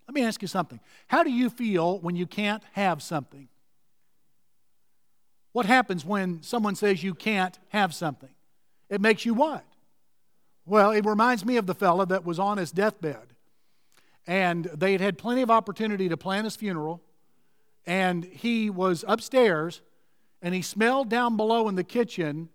Let 0.09 0.15
me 0.15 0.25
ask 0.25 0.43
you 0.43 0.49
something. 0.49 0.81
How 1.07 1.23
do 1.23 1.31
you 1.31 1.49
feel 1.49 1.99
when 1.99 2.17
you 2.17 2.27
can't 2.27 2.63
have 2.73 3.03
something? 3.03 3.49
What 5.53 5.67
happens 5.67 6.05
when 6.05 6.43
someone 6.43 6.75
says 6.75 7.03
you 7.03 7.15
can't 7.15 7.59
have 7.69 7.95
something? 7.95 8.35
It 8.91 9.01
makes 9.01 9.25
you 9.25 9.35
what? 9.35 9.65
Well, 10.67 10.91
it 10.91 11.05
reminds 11.05 11.45
me 11.45 11.57
of 11.57 11.67
the 11.67 11.75
fellow 11.75 12.05
that 12.07 12.25
was 12.25 12.39
on 12.39 12.59
his 12.59 12.73
deathbed. 12.73 13.35
And 14.27 14.65
they 14.67 14.93
had 14.93 15.01
had 15.01 15.19
plenty 15.19 15.43
of 15.43 15.51
opportunity 15.51 16.09
to 16.09 16.17
plan 16.17 16.45
his 16.45 16.57
funeral. 16.57 17.03
And 17.87 18.25
he 18.25 18.71
was 18.71 19.05
upstairs 19.07 19.83
and 20.41 20.55
he 20.55 20.63
smelled 20.63 21.09
down 21.09 21.37
below 21.37 21.69
in 21.69 21.75
the 21.75 21.85
kitchen 21.85 22.49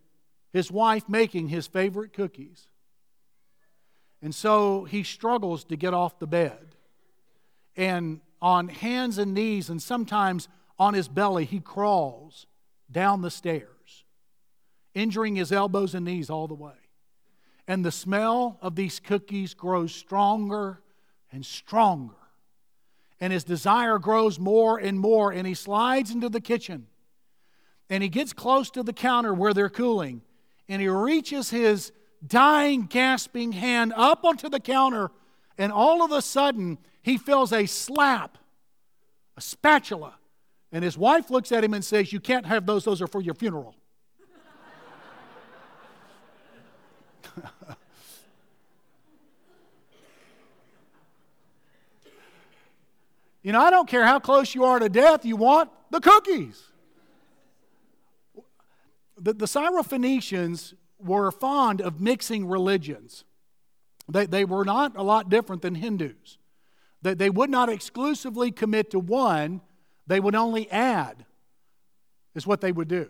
his 0.51 0.71
wife 0.71 1.07
making 1.07 1.49
his 1.49 1.67
favorite 1.67 2.13
cookies. 2.13 2.67
And 4.21 4.35
so 4.35 4.83
he 4.83 5.03
struggles 5.03 5.63
to 5.65 5.75
get 5.75 5.93
off 5.93 6.19
the 6.19 6.27
bed. 6.27 6.75
And 7.75 8.19
on 8.41 8.67
hands 8.67 9.17
and 9.17 9.33
knees, 9.33 9.69
and 9.69 9.81
sometimes 9.81 10.47
on 10.77 10.93
his 10.93 11.07
belly, 11.07 11.45
he 11.45 11.59
crawls 11.59 12.45
down 12.91 13.21
the 13.21 13.31
stairs, 13.31 14.03
injuring 14.93 15.35
his 15.35 15.51
elbows 15.51 15.95
and 15.95 16.05
knees 16.05 16.29
all 16.29 16.47
the 16.47 16.53
way. 16.53 16.73
And 17.67 17.85
the 17.85 17.91
smell 17.91 18.57
of 18.61 18.75
these 18.75 18.99
cookies 18.99 19.53
grows 19.53 19.93
stronger 19.93 20.81
and 21.31 21.45
stronger. 21.45 22.15
And 23.21 23.31
his 23.31 23.43
desire 23.43 23.99
grows 23.99 24.39
more 24.39 24.77
and 24.77 24.99
more. 24.99 25.31
And 25.31 25.45
he 25.45 25.53
slides 25.53 26.09
into 26.09 26.29
the 26.29 26.41
kitchen. 26.41 26.87
And 27.89 28.01
he 28.01 28.09
gets 28.09 28.33
close 28.33 28.71
to 28.71 28.81
the 28.81 28.93
counter 28.93 29.33
where 29.33 29.53
they're 29.53 29.69
cooling. 29.69 30.21
And 30.67 30.81
he 30.81 30.87
reaches 30.87 31.49
his 31.49 31.91
dying, 32.25 32.85
gasping 32.85 33.51
hand 33.53 33.93
up 33.95 34.23
onto 34.23 34.49
the 34.49 34.59
counter, 34.59 35.11
and 35.57 35.71
all 35.71 36.03
of 36.03 36.11
a 36.11 36.21
sudden, 36.21 36.77
he 37.01 37.17
feels 37.17 37.51
a 37.53 37.65
slap, 37.65 38.37
a 39.37 39.41
spatula. 39.41 40.15
And 40.71 40.83
his 40.83 40.97
wife 40.97 41.31
looks 41.31 41.51
at 41.51 41.63
him 41.63 41.73
and 41.73 41.83
says, 41.83 42.13
You 42.13 42.19
can't 42.19 42.45
have 42.45 42.65
those, 42.65 42.83
those 42.85 43.01
are 43.01 43.07
for 43.07 43.21
your 43.21 43.33
funeral. 43.33 43.75
you 53.41 53.51
know, 53.51 53.59
I 53.59 53.71
don't 53.71 53.89
care 53.89 54.05
how 54.05 54.19
close 54.19 54.53
you 54.53 54.65
are 54.65 54.77
to 54.79 54.89
death, 54.89 55.25
you 55.25 55.35
want 55.35 55.71
the 55.89 55.99
cookies. 55.99 56.63
The, 59.17 59.33
the 59.33 59.47
Syrophoenicians 59.47 60.75
were 60.99 61.31
fond 61.31 61.81
of 61.81 62.01
mixing 62.01 62.47
religions. 62.47 63.23
They, 64.07 64.25
they 64.25 64.45
were 64.45 64.65
not 64.65 64.97
a 64.97 65.03
lot 65.03 65.29
different 65.29 65.61
than 65.61 65.75
Hindus. 65.75 66.37
They, 67.01 67.13
they 67.13 67.29
would 67.29 67.49
not 67.49 67.69
exclusively 67.69 68.51
commit 68.51 68.91
to 68.91 68.99
one, 68.99 69.61
they 70.07 70.19
would 70.19 70.35
only 70.35 70.69
add, 70.71 71.25
is 72.35 72.47
what 72.47 72.61
they 72.61 72.71
would 72.71 72.87
do. 72.87 73.09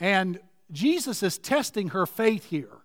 And 0.00 0.40
Jesus 0.72 1.22
is 1.22 1.38
testing 1.38 1.88
her 1.88 2.06
faith 2.06 2.46
here 2.46 2.78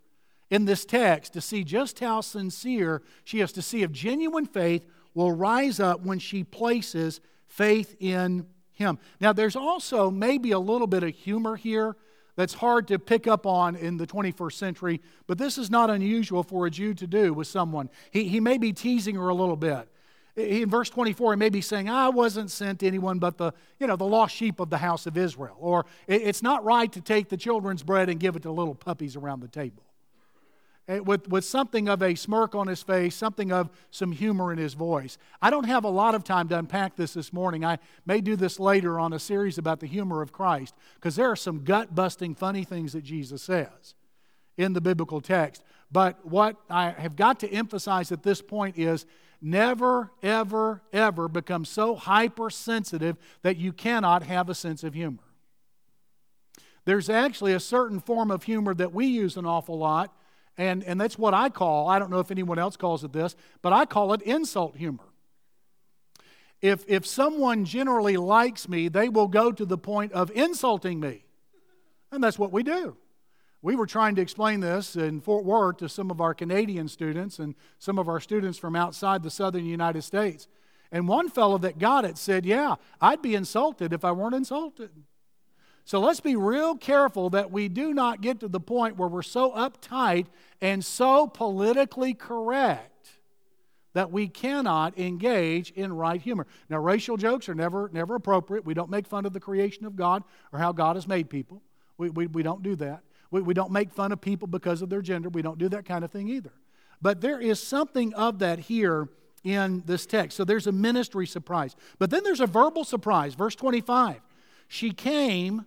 in 0.49 0.65
this 0.65 0.85
text 0.85 1.33
to 1.33 1.41
see 1.41 1.63
just 1.63 1.99
how 1.99 2.21
sincere 2.21 3.01
she 3.23 3.39
is, 3.39 3.51
to 3.53 3.61
see 3.61 3.83
if 3.83 3.91
genuine 3.91 4.45
faith 4.45 4.85
will 5.13 5.31
rise 5.31 5.79
up 5.79 6.01
when 6.01 6.19
she 6.19 6.43
places 6.43 7.19
faith 7.47 7.95
in 7.99 8.45
Him. 8.71 8.99
Now, 9.19 9.33
there's 9.33 9.55
also 9.55 10.11
maybe 10.11 10.51
a 10.51 10.59
little 10.59 10.87
bit 10.87 11.03
of 11.03 11.15
humor 11.15 11.55
here 11.55 11.95
that's 12.37 12.53
hard 12.53 12.87
to 12.89 12.99
pick 12.99 13.25
up 13.27 13.47
on 13.47 13.75
in 13.75 13.97
the 13.97 14.05
21st 14.05 14.53
century, 14.53 15.01
but 15.25 15.39
this 15.39 15.57
is 15.57 15.71
not 15.71 15.89
unusual 15.89 16.43
for 16.43 16.67
a 16.67 16.71
Jew 16.71 16.93
to 16.93 17.07
do 17.07 17.33
with 17.33 17.47
someone. 17.47 17.89
He, 18.11 18.29
he 18.29 18.39
may 18.39 18.59
be 18.59 18.71
teasing 18.71 19.15
her 19.15 19.27
a 19.27 19.33
little 19.33 19.55
bit. 19.57 19.89
In 20.35 20.69
verse 20.69 20.87
24, 20.91 21.33
he 21.33 21.37
may 21.37 21.49
be 21.49 21.61
saying, 21.61 21.89
I 21.89 22.09
wasn't 22.09 22.51
sent 22.51 22.81
to 22.81 22.87
anyone 22.87 23.17
but 23.17 23.39
the, 23.39 23.53
you 23.79 23.87
know, 23.87 23.95
the 23.95 24.05
lost 24.05 24.35
sheep 24.35 24.59
of 24.59 24.69
the 24.69 24.77
house 24.77 25.07
of 25.07 25.17
Israel. 25.17 25.57
Or 25.59 25.87
it's 26.07 26.43
not 26.43 26.63
right 26.63 26.91
to 26.91 27.01
take 27.01 27.29
the 27.29 27.37
children's 27.37 27.81
bread 27.81 28.07
and 28.07 28.19
give 28.19 28.35
it 28.35 28.43
to 28.43 28.51
little 28.51 28.75
puppies 28.75 29.15
around 29.15 29.39
the 29.39 29.47
table. 29.47 29.81
Eh, 30.87 30.99
with, 30.99 31.27
with 31.27 31.43
something 31.43 31.89
of 31.89 32.01
a 32.01 32.15
smirk 32.15 32.55
on 32.55 32.67
his 32.67 32.81
face, 32.81 33.13
something 33.13 33.51
of 33.51 33.69
some 33.91 34.13
humor 34.13 34.53
in 34.53 34.57
his 34.57 34.73
voice. 34.73 35.17
I 35.41 35.49
don't 35.49 35.65
have 35.65 35.83
a 35.83 35.89
lot 35.89 36.15
of 36.15 36.23
time 36.23 36.47
to 36.49 36.57
unpack 36.57 36.95
this 36.95 37.13
this 37.13 37.33
morning. 37.33 37.65
I 37.65 37.79
may 38.05 38.21
do 38.21 38.37
this 38.37 38.57
later 38.59 38.97
on 38.97 39.11
a 39.11 39.19
series 39.19 39.57
about 39.57 39.81
the 39.81 39.87
humor 39.87 40.21
of 40.21 40.31
Christ, 40.31 40.73
because 40.95 41.17
there 41.17 41.29
are 41.29 41.35
some 41.35 41.65
gut 41.65 41.93
busting, 41.93 42.35
funny 42.35 42.63
things 42.63 42.93
that 42.93 43.03
Jesus 43.03 43.43
says 43.43 43.95
in 44.55 44.73
the 44.73 44.81
biblical 44.81 45.19
text. 45.19 45.63
But 45.91 46.25
what 46.25 46.55
I 46.69 46.91
have 46.91 47.17
got 47.17 47.41
to 47.41 47.49
emphasize 47.49 48.11
at 48.11 48.23
this 48.23 48.41
point 48.41 48.77
is 48.77 49.05
never, 49.41 50.11
ever, 50.23 50.81
ever 50.93 51.27
become 51.27 51.65
so 51.65 51.95
hypersensitive 51.95 53.17
that 53.41 53.57
you 53.57 53.73
cannot 53.73 54.23
have 54.23 54.49
a 54.49 54.55
sense 54.55 54.83
of 54.83 54.93
humor. 54.93 55.23
There's 56.85 57.09
actually 57.09 57.51
a 57.51 57.59
certain 57.59 57.99
form 57.99 58.31
of 58.31 58.43
humor 58.43 58.73
that 58.75 58.93
we 58.93 59.05
use 59.07 59.35
an 59.35 59.45
awful 59.45 59.77
lot 59.77 60.13
and, 60.57 60.83
and 60.83 60.99
that's 60.99 61.17
what 61.17 61.33
I 61.33 61.49
call, 61.49 61.87
I 61.87 61.99
don't 61.99 62.09
know 62.09 62.19
if 62.19 62.31
anyone 62.31 62.57
else 62.57 62.75
calls 62.75 63.03
it 63.03 63.13
this, 63.13 63.35
but 63.61 63.73
I 63.73 63.85
call 63.85 64.13
it 64.13 64.21
insult 64.23 64.75
humor. 64.75 65.03
If, 66.61 66.83
if 66.87 67.05
someone 67.05 67.65
generally 67.65 68.17
likes 68.17 68.67
me, 68.67 68.87
they 68.87 69.09
will 69.09 69.27
go 69.27 69.51
to 69.51 69.65
the 69.65 69.77
point 69.77 70.11
of 70.13 70.31
insulting 70.31 70.99
me. 70.99 71.23
And 72.11 72.23
that's 72.23 72.39
what 72.39 72.51
we 72.51 72.63
do. 72.63 72.97
We 73.61 73.75
were 73.75 73.85
trying 73.85 74.15
to 74.15 74.21
explain 74.21 74.61
this 74.61 74.95
in 74.95 75.19
Fort 75.19 75.43
Worth 75.43 75.77
to 75.77 75.89
some 75.89 76.09
of 76.09 76.21
our 76.21 76.33
Canadian 76.33 76.87
students 76.87 77.37
and 77.37 77.53
some 77.77 77.99
of 77.99 78.07
our 78.07 78.19
students 78.19 78.57
from 78.57 78.75
outside 78.75 79.23
the 79.23 79.29
southern 79.29 79.65
United 79.65 80.03
States. 80.03 80.47
And 80.91 81.07
one 81.07 81.29
fellow 81.29 81.57
that 81.59 81.79
got 81.79 82.05
it 82.05 82.17
said, 82.17 82.45
Yeah, 82.45 82.75
I'd 83.01 83.21
be 83.21 83.35
insulted 83.35 83.93
if 83.93 84.05
I 84.05 84.11
weren't 84.11 84.35
insulted. 84.35 84.91
So 85.87 86.01
let's 86.01 86.19
be 86.19 86.35
real 86.35 86.75
careful 86.75 87.29
that 87.29 87.49
we 87.49 87.69
do 87.69 87.93
not 87.93 88.19
get 88.19 88.41
to 88.41 88.49
the 88.49 88.59
point 88.59 88.97
where 88.97 89.07
we're 89.07 89.21
so 89.21 89.51
uptight 89.51 90.25
and 90.59 90.83
so 90.83 91.27
politically 91.27 92.13
correct 92.13 93.07
that 93.93 94.11
we 94.11 94.27
cannot 94.27 94.99
engage 94.99 95.71
in 95.71 95.93
right 95.93 96.19
humor. 96.19 96.45
Now, 96.69 96.79
racial 96.79 97.15
jokes 97.15 97.47
are 97.47 97.55
never, 97.55 97.89
never 97.93 98.15
appropriate. 98.15 98.65
We 98.65 98.73
don't 98.73 98.89
make 98.89 99.07
fun 99.07 99.25
of 99.25 99.31
the 99.31 99.39
creation 99.39 99.85
of 99.85 99.95
God 99.95 100.25
or 100.51 100.59
how 100.59 100.73
God 100.73 100.97
has 100.97 101.07
made 101.07 101.29
people. 101.29 101.61
We, 101.97 102.09
we, 102.09 102.27
we 102.27 102.43
don't 102.43 102.61
do 102.61 102.75
that. 102.75 103.03
We, 103.31 103.41
we 103.41 103.53
don't 103.53 103.71
make 103.71 103.93
fun 103.93 104.11
of 104.11 104.19
people 104.19 104.49
because 104.49 104.81
of 104.81 104.89
their 104.89 105.01
gender. 105.01 105.29
We 105.29 105.41
don't 105.41 105.57
do 105.57 105.69
that 105.69 105.85
kind 105.85 106.03
of 106.03 106.11
thing 106.11 106.27
either. 106.27 106.51
But 107.01 107.21
there 107.21 107.39
is 107.39 107.63
something 107.63 108.13
of 108.13 108.39
that 108.39 108.59
here 108.59 109.07
in 109.45 109.83
this 109.85 110.05
text. 110.05 110.35
So 110.35 110.43
there's 110.43 110.67
a 110.67 110.73
ministry 110.73 111.25
surprise. 111.25 111.77
But 111.97 112.09
then 112.09 112.25
there's 112.25 112.41
a 112.41 112.45
verbal 112.45 112.83
surprise. 112.83 113.35
Verse 113.35 113.55
25. 113.55 114.19
She 114.67 114.91
came 114.91 115.63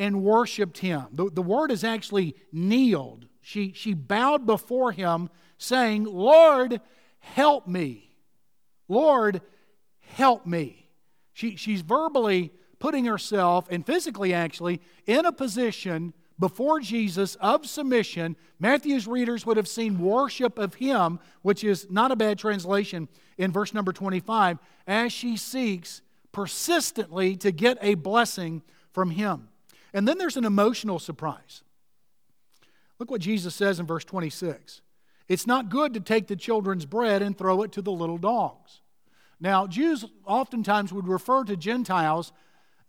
and 0.00 0.22
worshiped 0.22 0.78
him. 0.78 1.06
The, 1.12 1.30
the 1.30 1.42
word 1.42 1.70
is 1.70 1.84
actually 1.84 2.34
kneeled. 2.50 3.26
She, 3.42 3.72
she 3.74 3.92
bowed 3.92 4.46
before 4.46 4.92
him, 4.92 5.28
saying, 5.58 6.04
Lord, 6.04 6.80
help 7.18 7.68
me. 7.68 8.16
Lord, 8.88 9.42
help 10.14 10.46
me. 10.46 10.88
She, 11.34 11.56
she's 11.56 11.82
verbally 11.82 12.50
putting 12.78 13.04
herself, 13.04 13.68
and 13.70 13.84
physically 13.84 14.32
actually, 14.32 14.80
in 15.06 15.26
a 15.26 15.32
position 15.32 16.14
before 16.38 16.80
Jesus 16.80 17.34
of 17.34 17.66
submission. 17.66 18.36
Matthew's 18.58 19.06
readers 19.06 19.44
would 19.44 19.58
have 19.58 19.68
seen 19.68 19.98
worship 19.98 20.58
of 20.58 20.74
him, 20.74 21.20
which 21.42 21.62
is 21.62 21.86
not 21.90 22.10
a 22.10 22.16
bad 22.16 22.38
translation 22.38 23.06
in 23.36 23.52
verse 23.52 23.74
number 23.74 23.92
25, 23.92 24.58
as 24.86 25.12
she 25.12 25.36
seeks 25.36 26.00
persistently 26.32 27.36
to 27.36 27.52
get 27.52 27.76
a 27.82 27.96
blessing 27.96 28.62
from 28.92 29.10
him. 29.10 29.50
And 29.92 30.06
then 30.06 30.18
there's 30.18 30.36
an 30.36 30.44
emotional 30.44 30.98
surprise. 30.98 31.62
Look 32.98 33.10
what 33.10 33.20
Jesus 33.20 33.54
says 33.54 33.80
in 33.80 33.86
verse 33.86 34.04
26. 34.04 34.82
It's 35.28 35.46
not 35.46 35.70
good 35.70 35.94
to 35.94 36.00
take 36.00 36.26
the 36.26 36.36
children's 36.36 36.86
bread 36.86 37.22
and 37.22 37.36
throw 37.36 37.62
it 37.62 37.72
to 37.72 37.82
the 37.82 37.92
little 37.92 38.18
dogs. 38.18 38.80
Now, 39.40 39.66
Jews 39.66 40.04
oftentimes 40.26 40.92
would 40.92 41.08
refer 41.08 41.44
to 41.44 41.56
Gentiles 41.56 42.32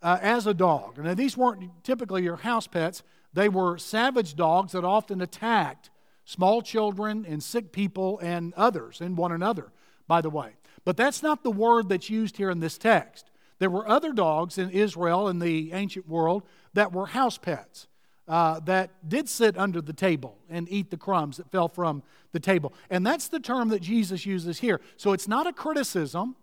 uh, 0.02 0.18
as 0.20 0.46
a 0.46 0.52
dog. 0.52 0.98
Now, 0.98 1.14
these 1.14 1.36
weren't 1.36 1.70
typically 1.84 2.22
your 2.22 2.36
house 2.36 2.66
pets, 2.66 3.02
they 3.32 3.48
were 3.48 3.78
savage 3.78 4.34
dogs 4.34 4.72
that 4.72 4.84
often 4.84 5.22
attacked 5.22 5.90
small 6.24 6.62
children 6.62 7.24
and 7.26 7.42
sick 7.42 7.72
people 7.72 8.18
and 8.18 8.52
others 8.54 9.00
and 9.00 9.16
one 9.16 9.32
another, 9.32 9.72
by 10.06 10.20
the 10.20 10.30
way. 10.30 10.50
But 10.84 10.96
that's 10.96 11.22
not 11.22 11.42
the 11.42 11.50
word 11.50 11.88
that's 11.88 12.10
used 12.10 12.36
here 12.36 12.50
in 12.50 12.60
this 12.60 12.76
text. 12.76 13.30
There 13.58 13.70
were 13.70 13.88
other 13.88 14.12
dogs 14.12 14.58
in 14.58 14.70
Israel 14.70 15.28
in 15.28 15.38
the 15.38 15.72
ancient 15.72 16.08
world 16.08 16.42
that 16.74 16.92
were 16.92 17.06
house 17.06 17.38
pets. 17.38 17.88
Uh, 18.28 18.60
that 18.60 19.08
did 19.08 19.28
sit 19.28 19.58
under 19.58 19.80
the 19.80 19.92
table 19.92 20.38
and 20.48 20.70
eat 20.70 20.90
the 20.90 20.96
crumbs 20.96 21.38
that 21.38 21.50
fell 21.50 21.68
from 21.68 22.04
the 22.30 22.38
table. 22.38 22.72
And 22.88 23.04
that's 23.04 23.26
the 23.26 23.40
term 23.40 23.68
that 23.70 23.82
Jesus 23.82 24.24
uses 24.24 24.60
here. 24.60 24.80
So 24.96 25.12
it's 25.12 25.26
not 25.26 25.48
a 25.48 25.52
criticism, 25.52 26.36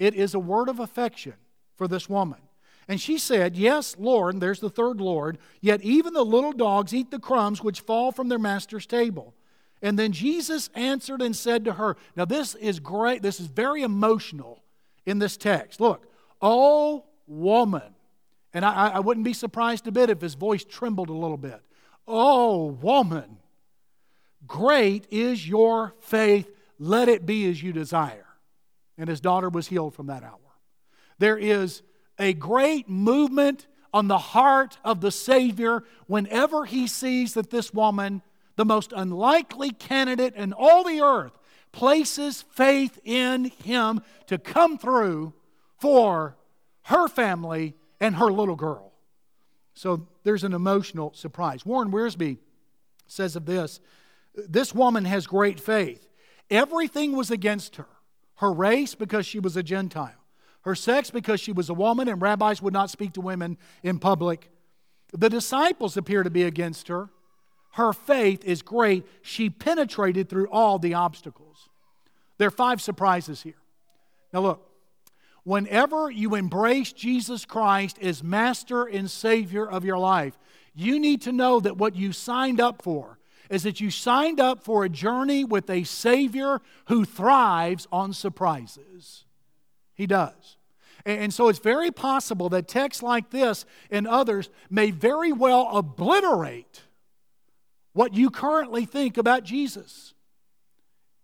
it 0.00 0.14
is 0.14 0.34
a 0.34 0.40
word 0.40 0.68
of 0.68 0.80
affection 0.80 1.34
for 1.76 1.86
this 1.86 2.08
woman. 2.08 2.40
And 2.88 3.00
she 3.00 3.18
said, 3.18 3.56
Yes, 3.56 3.96
Lord, 3.98 4.40
there's 4.40 4.60
the 4.60 4.70
third 4.70 5.00
Lord, 5.00 5.38
yet 5.60 5.82
even 5.82 6.12
the 6.12 6.24
little 6.24 6.52
dogs 6.52 6.94
eat 6.94 7.10
the 7.10 7.18
crumbs 7.18 7.62
which 7.62 7.80
fall 7.80 8.12
from 8.12 8.28
their 8.28 8.38
master's 8.38 8.86
table. 8.86 9.34
And 9.82 9.98
then 9.98 10.12
Jesus 10.12 10.70
answered 10.74 11.20
and 11.20 11.34
said 11.36 11.64
to 11.64 11.74
her, 11.74 11.96
Now, 12.16 12.24
this 12.24 12.54
is 12.54 12.80
great, 12.80 13.22
this 13.22 13.40
is 13.40 13.46
very 13.46 13.82
emotional 13.82 14.62
in 15.04 15.18
this 15.18 15.36
text. 15.36 15.80
Look, 15.80 16.06
oh 16.40 17.04
woman, 17.26 17.94
and 18.56 18.64
I, 18.64 18.88
I 18.88 19.00
wouldn't 19.00 19.24
be 19.24 19.34
surprised 19.34 19.86
a 19.86 19.92
bit 19.92 20.08
if 20.08 20.22
his 20.22 20.32
voice 20.32 20.64
trembled 20.64 21.10
a 21.10 21.12
little 21.12 21.36
bit. 21.36 21.60
Oh 22.08 22.68
woman, 22.68 23.36
great 24.46 25.06
is 25.10 25.46
your 25.46 25.92
faith, 26.00 26.50
let 26.78 27.10
it 27.10 27.26
be 27.26 27.50
as 27.50 27.62
you 27.62 27.74
desire. 27.74 28.24
And 28.96 29.10
his 29.10 29.20
daughter 29.20 29.50
was 29.50 29.66
healed 29.66 29.94
from 29.94 30.06
that 30.06 30.22
hour. 30.22 30.38
There 31.18 31.36
is 31.36 31.82
a 32.18 32.32
great 32.32 32.88
movement 32.88 33.66
on 33.92 34.08
the 34.08 34.16
heart 34.16 34.78
of 34.82 35.02
the 35.02 35.10
Savior 35.10 35.84
whenever 36.06 36.64
he 36.64 36.86
sees 36.86 37.34
that 37.34 37.50
this 37.50 37.74
woman, 37.74 38.22
the 38.56 38.64
most 38.64 38.90
unlikely 38.96 39.68
candidate 39.68 40.34
in 40.34 40.54
all 40.54 40.82
the 40.82 41.02
earth, 41.02 41.38
places 41.72 42.40
faith 42.52 42.98
in 43.04 43.52
him 43.62 44.00
to 44.28 44.38
come 44.38 44.78
through 44.78 45.34
for 45.78 46.38
her 46.84 47.06
family 47.06 47.74
and 48.00 48.16
her 48.16 48.30
little 48.30 48.56
girl. 48.56 48.92
So 49.74 50.08
there's 50.22 50.44
an 50.44 50.54
emotional 50.54 51.12
surprise. 51.14 51.64
Warren 51.66 51.90
Wiersbe 51.90 52.38
says 53.06 53.36
of 53.36 53.46
this 53.46 53.80
this 54.34 54.74
woman 54.74 55.06
has 55.06 55.26
great 55.26 55.58
faith. 55.58 56.08
Everything 56.50 57.16
was 57.16 57.30
against 57.30 57.76
her 57.76 57.86
her 58.36 58.52
race, 58.52 58.94
because 58.94 59.26
she 59.26 59.38
was 59.38 59.56
a 59.56 59.62
Gentile, 59.62 60.22
her 60.62 60.74
sex 60.74 61.10
because 61.10 61.40
she 61.40 61.52
was 61.52 61.68
a 61.68 61.74
woman 61.74 62.08
and 62.08 62.20
rabbis 62.20 62.62
would 62.62 62.72
not 62.72 62.90
speak 62.90 63.12
to 63.14 63.20
women 63.20 63.56
in 63.82 63.98
public. 63.98 64.50
The 65.12 65.30
disciples 65.30 65.96
appear 65.96 66.22
to 66.22 66.30
be 66.30 66.42
against 66.42 66.88
her. 66.88 67.08
Her 67.72 67.92
faith 67.92 68.44
is 68.44 68.62
great. 68.62 69.06
She 69.22 69.50
penetrated 69.50 70.28
through 70.28 70.48
all 70.48 70.78
the 70.78 70.94
obstacles. 70.94 71.68
There 72.38 72.48
are 72.48 72.52
five 72.52 72.82
surprises 72.82 73.42
here. 73.42 73.54
Now, 74.32 74.40
look, 74.40 74.68
whenever 75.46 76.10
you 76.10 76.34
embrace 76.34 76.92
Jesus 76.92 77.44
Christ 77.44 78.00
as 78.02 78.20
master 78.20 78.82
and 78.82 79.08
savior 79.08 79.64
of 79.64 79.84
your 79.84 79.96
life, 79.96 80.36
you 80.74 80.98
need 80.98 81.22
to 81.22 81.30
know 81.30 81.60
that 81.60 81.76
what 81.76 81.94
you 81.94 82.10
signed 82.10 82.60
up 82.60 82.82
for 82.82 83.20
is 83.48 83.62
that 83.62 83.80
you 83.80 83.88
signed 83.88 84.40
up 84.40 84.64
for 84.64 84.84
a 84.84 84.88
journey 84.88 85.44
with 85.44 85.70
a 85.70 85.84
Savior 85.84 86.60
who 86.86 87.04
thrives 87.04 87.86
on 87.92 88.12
surprises. 88.12 89.24
He 89.94 90.08
does. 90.08 90.56
And 91.04 91.32
so 91.32 91.48
it's 91.48 91.60
very 91.60 91.92
possible 91.92 92.48
that 92.48 92.66
texts 92.66 93.00
like 93.00 93.30
this 93.30 93.64
and 93.88 94.08
others 94.08 94.50
may 94.68 94.90
very 94.90 95.30
well 95.30 95.68
obliterate 95.70 96.82
what 97.92 98.14
you 98.14 98.30
currently 98.30 98.84
think 98.84 99.16
about 99.16 99.44
Jesus. 99.44 100.12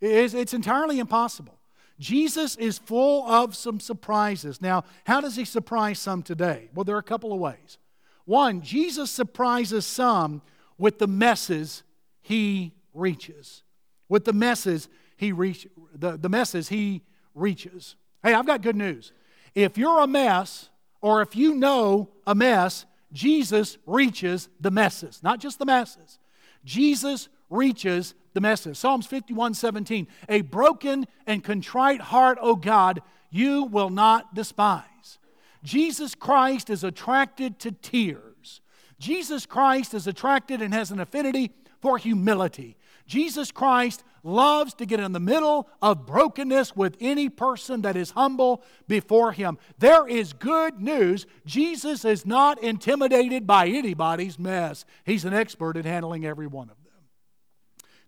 It's 0.01 0.55
entirely 0.55 1.01
impossible. 1.01 1.59
Jesus 1.99 2.57
is 2.57 2.79
full 2.79 3.25
of 3.29 3.55
some 3.55 3.81
surprises. 3.81 4.61
Now, 4.61 4.85
how 5.05 5.21
does 5.21 5.37
he 5.37 5.45
surprise 5.45 5.99
some 5.99 6.23
today? 6.23 6.69
Well, 6.75 6.85
there 6.85 6.97
are 6.97 7.01
a 7.01 7.03
couple 7.03 7.33
of 7.33 7.39
ways. 7.39 7.79
One, 8.25 8.63
Jesus 8.63 9.11
surprises 9.11 9.87
some 9.87 10.43
with 10.79 10.99
the 10.99 11.07
messes 11.07 11.83
he 12.21 12.73
reaches. 12.95 13.63
With 14.09 14.25
the 14.25 14.33
messes 14.33 14.89
he 15.17 15.33
reach, 15.33 15.67
the, 15.95 16.17
the 16.17 16.29
messes 16.29 16.69
he 16.69 17.03
reaches. 17.35 17.97
Hey, 18.23 18.35
I've 18.35 18.47
got 18.47 18.63
good 18.63 18.77
news. 18.77 19.13
If 19.55 19.77
you're 19.77 20.01
a 20.01 20.07
mess, 20.07 20.71
or 21.01 21.21
if 21.23 21.37
you 21.37 21.55
know 21.55 22.09
a 22.27 22.35
mess, 22.35 22.87
Jesus 23.13 23.77
reaches 23.87 24.49
the 24.61 24.71
messes, 24.71 25.23
not 25.23 25.41
just 25.41 25.59
the 25.59 25.67
masses. 25.67 26.19
Jesus 26.65 27.29
reaches 27.51 28.15
the 28.35 28.41
messes. 28.41 28.79
Psalms 28.79 29.07
51 29.07 29.55
17. 29.55 30.07
A 30.29 30.41
broken 30.43 31.07
and 31.27 31.45
contrite 31.45 32.01
heart, 32.01 32.39
O 32.41 32.57
God, 32.57 33.03
you 33.31 33.65
will 33.65 33.91
not 33.91 34.35
despise. 34.35 35.19
Jesus 35.63 36.15
Christ 36.15 36.71
is 36.71 36.85
attracted 36.85 37.59
to 37.61 37.73
tears. 37.73 38.61
Jesus 38.99 39.47
Christ 39.47 39.95
is 39.95 40.07
attracted 40.07 40.63
and 40.63 40.73
has 40.73 40.91
an 40.91 41.01
affinity 41.01 41.53
for 41.81 41.99
humility. 41.99 42.77
Jesus 43.07 43.51
Christ 43.51 44.05
loves 44.23 44.75
to 44.75 44.87
get 44.87 45.01
in 45.01 45.13
the 45.13 45.21
middle 45.21 45.69
of 45.81 46.07
brokenness 46.07 46.77
with 46.77 46.97
any 47.01 47.29
person 47.29 47.83
that 47.83 47.97
is 47.97 48.13
humble 48.13 48.63
before 48.87 49.33
him. 49.33 49.59
There 49.79 50.07
is 50.07 50.33
good 50.33 50.81
news. 50.81 51.27
Jesus 51.45 52.05
is 52.05 52.25
not 52.25 52.63
intimidated 52.63 53.47
by 53.47 53.67
anybody's 53.67 54.39
mess, 54.39 54.85
he's 55.05 55.25
an 55.25 55.35
expert 55.35 55.77
at 55.77 55.85
handling 55.85 56.25
every 56.25 56.47
one 56.47 56.71
of 56.71 56.77
them. 56.77 56.82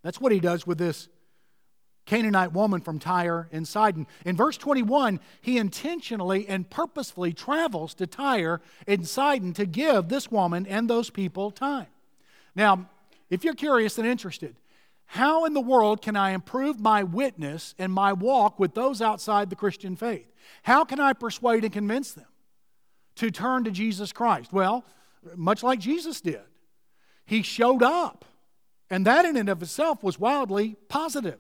That's 0.04 0.20
what 0.20 0.30
he 0.30 0.38
does 0.38 0.66
with 0.66 0.78
this 0.78 1.08
Canaanite 2.06 2.52
woman 2.52 2.82
from 2.82 2.98
Tyre 2.98 3.48
and 3.50 3.66
Sidon. 3.66 4.06
In 4.26 4.36
verse 4.36 4.58
21, 4.58 5.18
he 5.40 5.56
intentionally 5.56 6.46
and 6.46 6.68
purposefully 6.68 7.32
travels 7.32 7.94
to 7.94 8.06
Tyre 8.06 8.60
and 8.86 9.08
Sidon 9.08 9.54
to 9.54 9.64
give 9.64 10.08
this 10.08 10.30
woman 10.30 10.66
and 10.66 10.88
those 10.88 11.08
people 11.08 11.50
time. 11.50 11.86
Now, 12.54 12.90
if 13.30 13.42
you're 13.42 13.54
curious 13.54 13.96
and 13.96 14.06
interested, 14.06 14.54
how 15.06 15.46
in 15.46 15.54
the 15.54 15.60
world 15.60 16.02
can 16.02 16.14
I 16.14 16.32
improve 16.32 16.78
my 16.78 17.02
witness 17.02 17.74
and 17.78 17.90
my 17.90 18.12
walk 18.12 18.58
with 18.58 18.74
those 18.74 19.00
outside 19.00 19.48
the 19.48 19.56
Christian 19.56 19.96
faith? 19.96 20.30
How 20.64 20.84
can 20.84 21.00
I 21.00 21.14
persuade 21.14 21.64
and 21.64 21.72
convince 21.72 22.12
them 22.12 22.26
to 23.16 23.30
turn 23.30 23.64
to 23.64 23.70
Jesus 23.70 24.12
Christ? 24.12 24.52
Well, 24.52 24.84
much 25.34 25.62
like 25.62 25.78
Jesus 25.78 26.20
did, 26.20 26.42
he 27.24 27.40
showed 27.40 27.82
up. 27.82 28.26
And 28.90 29.06
that 29.06 29.24
in 29.24 29.36
and 29.36 29.48
of 29.48 29.62
itself 29.62 30.02
was 30.02 30.18
wildly 30.18 30.76
positive. 30.88 31.38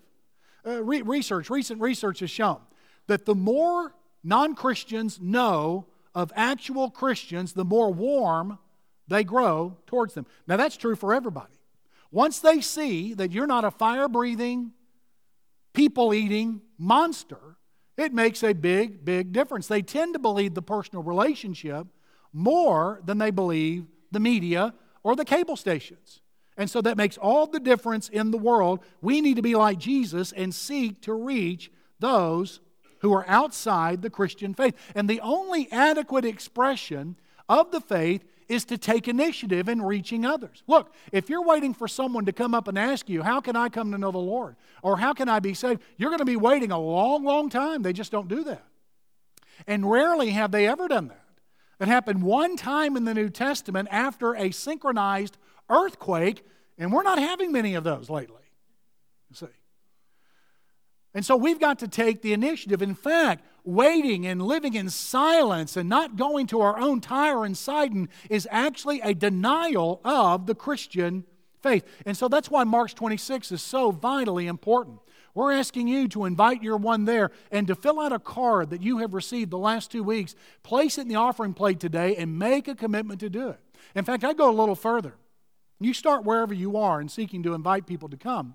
Uh, 0.66 0.82
re- 0.82 1.02
research, 1.02 1.50
recent 1.50 1.80
research 1.80 2.20
has 2.20 2.30
shown 2.30 2.60
that 3.06 3.26
the 3.26 3.34
more 3.34 3.94
non 4.22 4.54
Christians 4.54 5.20
know 5.20 5.86
of 6.14 6.32
actual 6.36 6.90
Christians, 6.90 7.52
the 7.52 7.64
more 7.64 7.92
warm 7.92 8.58
they 9.08 9.24
grow 9.24 9.76
towards 9.86 10.14
them. 10.14 10.26
Now, 10.46 10.56
that's 10.56 10.76
true 10.76 10.96
for 10.96 11.12
everybody. 11.12 11.52
Once 12.10 12.38
they 12.38 12.60
see 12.60 13.12
that 13.14 13.32
you're 13.32 13.46
not 13.46 13.64
a 13.64 13.70
fire 13.70 14.08
breathing, 14.08 14.72
people 15.72 16.14
eating 16.14 16.62
monster, 16.78 17.56
it 17.96 18.12
makes 18.12 18.42
a 18.42 18.52
big, 18.52 19.04
big 19.04 19.32
difference. 19.32 19.66
They 19.66 19.82
tend 19.82 20.14
to 20.14 20.18
believe 20.18 20.54
the 20.54 20.62
personal 20.62 21.02
relationship 21.02 21.86
more 22.32 23.00
than 23.04 23.18
they 23.18 23.30
believe 23.30 23.86
the 24.10 24.20
media 24.20 24.74
or 25.02 25.14
the 25.14 25.24
cable 25.24 25.56
stations. 25.56 26.20
And 26.56 26.70
so 26.70 26.80
that 26.82 26.96
makes 26.96 27.18
all 27.18 27.46
the 27.46 27.60
difference 27.60 28.08
in 28.08 28.30
the 28.30 28.38
world. 28.38 28.80
We 29.00 29.20
need 29.20 29.36
to 29.36 29.42
be 29.42 29.56
like 29.56 29.78
Jesus 29.78 30.32
and 30.32 30.54
seek 30.54 31.00
to 31.02 31.12
reach 31.12 31.70
those 31.98 32.60
who 33.00 33.12
are 33.12 33.24
outside 33.28 34.02
the 34.02 34.10
Christian 34.10 34.54
faith. 34.54 34.74
And 34.94 35.10
the 35.10 35.20
only 35.20 35.70
adequate 35.72 36.24
expression 36.24 37.16
of 37.48 37.70
the 37.70 37.80
faith 37.80 38.24
is 38.48 38.64
to 38.66 38.78
take 38.78 39.08
initiative 39.08 39.68
in 39.68 39.82
reaching 39.82 40.24
others. 40.24 40.62
Look, 40.66 40.92
if 41.12 41.28
you're 41.28 41.44
waiting 41.44 41.74
for 41.74 41.88
someone 41.88 42.26
to 42.26 42.32
come 42.32 42.54
up 42.54 42.68
and 42.68 42.78
ask 42.78 43.08
you, 43.08 43.22
How 43.22 43.40
can 43.40 43.56
I 43.56 43.68
come 43.68 43.90
to 43.92 43.98
know 43.98 44.10
the 44.10 44.18
Lord? 44.18 44.56
or 44.82 44.98
How 44.98 45.12
can 45.12 45.28
I 45.28 45.40
be 45.40 45.54
saved? 45.54 45.80
you're 45.96 46.10
going 46.10 46.18
to 46.18 46.24
be 46.24 46.36
waiting 46.36 46.70
a 46.70 46.78
long, 46.78 47.24
long 47.24 47.48
time. 47.48 47.82
They 47.82 47.92
just 47.92 48.12
don't 48.12 48.28
do 48.28 48.44
that. 48.44 48.64
And 49.66 49.90
rarely 49.90 50.30
have 50.30 50.50
they 50.50 50.66
ever 50.66 50.88
done 50.88 51.08
that. 51.08 51.20
It 51.80 51.88
happened 51.88 52.22
one 52.22 52.56
time 52.56 52.96
in 52.96 53.04
the 53.04 53.14
New 53.14 53.28
Testament 53.28 53.88
after 53.90 54.34
a 54.34 54.50
synchronized 54.50 55.36
earthquake, 55.68 56.44
and 56.78 56.92
we're 56.92 57.02
not 57.02 57.18
having 57.18 57.52
many 57.52 57.74
of 57.74 57.84
those 57.84 58.10
lately. 58.10 58.42
You 59.30 59.36
see. 59.36 59.46
And 61.14 61.24
so 61.24 61.36
we've 61.36 61.60
got 61.60 61.78
to 61.78 61.88
take 61.88 62.22
the 62.22 62.32
initiative. 62.32 62.82
In 62.82 62.94
fact, 62.94 63.44
waiting 63.64 64.26
and 64.26 64.42
living 64.42 64.74
in 64.74 64.90
silence 64.90 65.76
and 65.76 65.88
not 65.88 66.16
going 66.16 66.46
to 66.48 66.60
our 66.60 66.78
own 66.78 67.00
Tyre 67.00 67.44
and 67.44 67.56
Sidon 67.56 68.08
is 68.28 68.48
actually 68.50 69.00
a 69.00 69.14
denial 69.14 70.00
of 70.04 70.46
the 70.46 70.54
Christian 70.54 71.24
faith. 71.62 71.84
And 72.04 72.16
so 72.16 72.28
that's 72.28 72.50
why 72.50 72.64
March 72.64 72.94
26 72.94 73.52
is 73.52 73.62
so 73.62 73.90
vitally 73.90 74.48
important. 74.48 74.98
We're 75.34 75.52
asking 75.52 75.88
you 75.88 76.06
to 76.08 76.26
invite 76.26 76.62
your 76.62 76.76
one 76.76 77.06
there 77.06 77.30
and 77.50 77.66
to 77.66 77.74
fill 77.74 77.98
out 77.98 78.12
a 78.12 78.18
card 78.18 78.70
that 78.70 78.82
you 78.82 78.98
have 78.98 79.14
received 79.14 79.50
the 79.50 79.58
last 79.58 79.90
two 79.90 80.02
weeks, 80.02 80.36
place 80.62 80.98
it 80.98 81.02
in 81.02 81.08
the 81.08 81.16
offering 81.16 81.54
plate 81.54 81.80
today, 81.80 82.14
and 82.16 82.38
make 82.38 82.68
a 82.68 82.74
commitment 82.74 83.18
to 83.20 83.30
do 83.30 83.48
it. 83.48 83.60
In 83.94 84.04
fact, 84.04 84.24
I 84.24 84.32
go 84.32 84.50
a 84.50 84.52
little 84.52 84.76
further. 84.76 85.14
You 85.84 85.92
start 85.92 86.24
wherever 86.24 86.54
you 86.54 86.78
are 86.78 86.98
in 87.00 87.10
seeking 87.10 87.42
to 87.42 87.52
invite 87.52 87.86
people 87.86 88.08
to 88.08 88.16
come. 88.16 88.54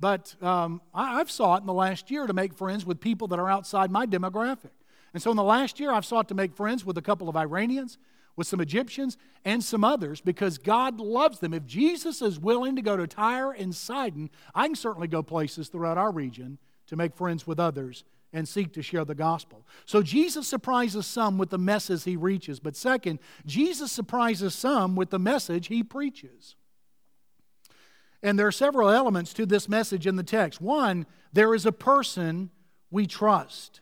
But 0.00 0.34
um, 0.42 0.82
I, 0.92 1.18
have 1.18 1.30
sought 1.30 1.60
in 1.60 1.66
the 1.66 1.72
last 1.72 2.10
year 2.10 2.26
to 2.26 2.32
make 2.32 2.52
friends 2.52 2.84
with 2.84 3.00
people 3.00 3.28
that 3.28 3.38
are 3.38 3.48
outside 3.48 3.90
my 3.90 4.04
demographic. 4.04 4.72
And 5.14 5.22
so 5.22 5.30
in 5.30 5.36
the 5.36 5.44
last 5.44 5.78
year, 5.78 5.92
I've 5.92 6.04
sought 6.04 6.28
to 6.28 6.34
make 6.34 6.54
friends 6.54 6.84
with 6.84 6.98
a 6.98 7.02
couple 7.02 7.28
of 7.28 7.36
Iranians, 7.36 7.98
with 8.34 8.48
some 8.48 8.60
Egyptians, 8.60 9.16
and 9.44 9.62
some 9.62 9.84
others 9.84 10.20
because 10.20 10.58
God 10.58 11.00
loves 11.00 11.38
them. 11.38 11.54
If 11.54 11.64
Jesus 11.66 12.20
is 12.20 12.38
willing 12.38 12.74
to 12.76 12.82
go 12.82 12.96
to 12.96 13.06
Tyre 13.06 13.52
and 13.52 13.74
Sidon, 13.74 14.28
I 14.54 14.66
can 14.66 14.74
certainly 14.74 15.08
go 15.08 15.22
places 15.22 15.68
throughout 15.68 15.96
our 15.96 16.10
region 16.10 16.58
to 16.88 16.96
make 16.96 17.14
friends 17.14 17.46
with 17.46 17.60
others 17.60 18.02
and 18.36 18.46
seek 18.46 18.70
to 18.74 18.82
share 18.82 19.06
the 19.06 19.14
gospel. 19.14 19.64
So 19.86 20.02
Jesus 20.02 20.46
surprises 20.46 21.06
some 21.06 21.38
with 21.38 21.48
the 21.48 21.56
message 21.56 22.04
he 22.04 22.16
reaches. 22.16 22.60
But 22.60 22.76
second, 22.76 23.18
Jesus 23.46 23.90
surprises 23.90 24.54
some 24.54 24.94
with 24.94 25.08
the 25.08 25.18
message 25.18 25.68
he 25.68 25.82
preaches. 25.82 26.54
And 28.22 28.38
there 28.38 28.46
are 28.46 28.52
several 28.52 28.90
elements 28.90 29.32
to 29.32 29.46
this 29.46 29.70
message 29.70 30.06
in 30.06 30.16
the 30.16 30.22
text. 30.22 30.60
One, 30.60 31.06
there 31.32 31.54
is 31.54 31.64
a 31.64 31.72
person 31.72 32.50
we 32.90 33.06
trust. 33.06 33.80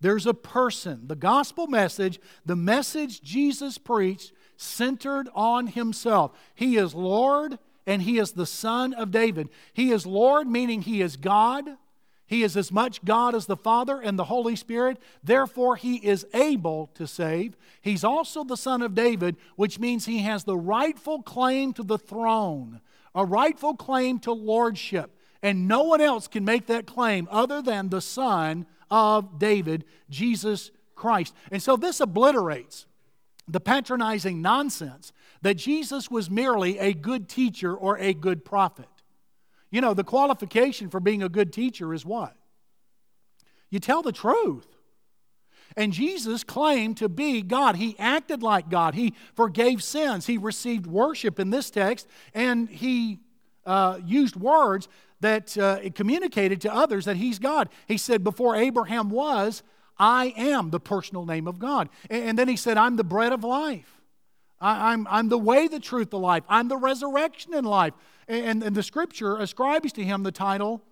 There's 0.00 0.26
a 0.26 0.32
person. 0.32 1.06
The 1.06 1.14
gospel 1.14 1.66
message, 1.66 2.18
the 2.46 2.56
message 2.56 3.20
Jesus 3.20 3.76
preached, 3.76 4.32
centered 4.56 5.28
on 5.34 5.66
himself. 5.66 6.32
He 6.54 6.78
is 6.78 6.94
Lord 6.94 7.58
and 7.86 8.00
he 8.00 8.18
is 8.18 8.32
the 8.32 8.46
Son 8.46 8.94
of 8.94 9.10
David. 9.10 9.50
He 9.74 9.90
is 9.90 10.06
Lord, 10.06 10.48
meaning 10.48 10.80
he 10.80 11.02
is 11.02 11.16
God. 11.16 11.76
He 12.30 12.44
is 12.44 12.56
as 12.56 12.70
much 12.70 13.04
God 13.04 13.34
as 13.34 13.46
the 13.46 13.56
Father 13.56 14.00
and 14.00 14.16
the 14.16 14.26
Holy 14.26 14.54
Spirit. 14.54 14.98
Therefore, 15.20 15.74
he 15.74 15.96
is 15.96 16.24
able 16.32 16.86
to 16.94 17.04
save. 17.04 17.56
He's 17.82 18.04
also 18.04 18.44
the 18.44 18.56
Son 18.56 18.82
of 18.82 18.94
David, 18.94 19.34
which 19.56 19.80
means 19.80 20.06
he 20.06 20.20
has 20.20 20.44
the 20.44 20.56
rightful 20.56 21.22
claim 21.22 21.72
to 21.72 21.82
the 21.82 21.98
throne 21.98 22.80
a 23.12 23.24
rightful 23.24 23.74
claim 23.74 24.20
to 24.20 24.30
lordship. 24.30 25.10
And 25.42 25.66
no 25.66 25.82
one 25.82 26.00
else 26.00 26.28
can 26.28 26.44
make 26.44 26.66
that 26.66 26.86
claim 26.86 27.26
other 27.32 27.60
than 27.60 27.88
the 27.88 28.00
Son 28.00 28.64
of 28.88 29.40
David, 29.40 29.84
Jesus 30.08 30.70
Christ. 30.94 31.34
And 31.50 31.60
so 31.60 31.76
this 31.76 31.98
obliterates 31.98 32.86
the 33.48 33.58
patronizing 33.58 34.40
nonsense 34.40 35.12
that 35.42 35.54
Jesus 35.54 36.12
was 36.12 36.30
merely 36.30 36.78
a 36.78 36.94
good 36.94 37.28
teacher 37.28 37.74
or 37.74 37.98
a 37.98 38.14
good 38.14 38.44
prophet. 38.44 38.86
You 39.70 39.80
know, 39.80 39.94
the 39.94 40.04
qualification 40.04 40.90
for 40.90 41.00
being 41.00 41.22
a 41.22 41.28
good 41.28 41.52
teacher 41.52 41.94
is 41.94 42.04
what? 42.04 42.34
You 43.70 43.78
tell 43.78 44.02
the 44.02 44.12
truth. 44.12 44.66
And 45.76 45.92
Jesus 45.92 46.42
claimed 46.42 46.96
to 46.96 47.08
be 47.08 47.42
God. 47.42 47.76
He 47.76 47.96
acted 47.98 48.42
like 48.42 48.68
God. 48.68 48.94
He 48.94 49.14
forgave 49.34 49.82
sins. 49.82 50.26
He 50.26 50.36
received 50.36 50.86
worship 50.86 51.38
in 51.38 51.50
this 51.50 51.70
text, 51.70 52.08
and 52.34 52.68
he 52.68 53.20
uh, 53.64 54.00
used 54.04 54.34
words 54.34 54.88
that 55.20 55.56
uh, 55.56 55.78
communicated 55.94 56.60
to 56.62 56.74
others 56.74 57.04
that 57.04 57.16
he's 57.16 57.38
God. 57.38 57.68
He 57.86 57.98
said, 57.98 58.24
Before 58.24 58.56
Abraham 58.56 59.10
was, 59.10 59.62
I 59.98 60.32
am 60.36 60.70
the 60.70 60.80
personal 60.80 61.26
name 61.26 61.46
of 61.46 61.58
God. 61.58 61.88
And, 62.08 62.30
and 62.30 62.38
then 62.38 62.48
he 62.48 62.56
said, 62.56 62.76
I'm 62.76 62.96
the 62.96 63.04
bread 63.04 63.32
of 63.32 63.44
life. 63.44 64.00
I, 64.60 64.92
I'm, 64.92 65.06
I'm 65.08 65.28
the 65.28 65.38
way, 65.38 65.68
the 65.68 65.78
truth, 65.78 66.10
the 66.10 66.18
life. 66.18 66.42
I'm 66.48 66.68
the 66.68 66.78
resurrection 66.78 67.54
in 67.54 67.64
life. 67.64 67.92
And, 68.30 68.62
and 68.62 68.76
the 68.76 68.82
scripture 68.84 69.36
ascribes 69.36 69.92
to 69.94 70.04
him 70.04 70.22
the 70.22 70.30
title 70.30 70.82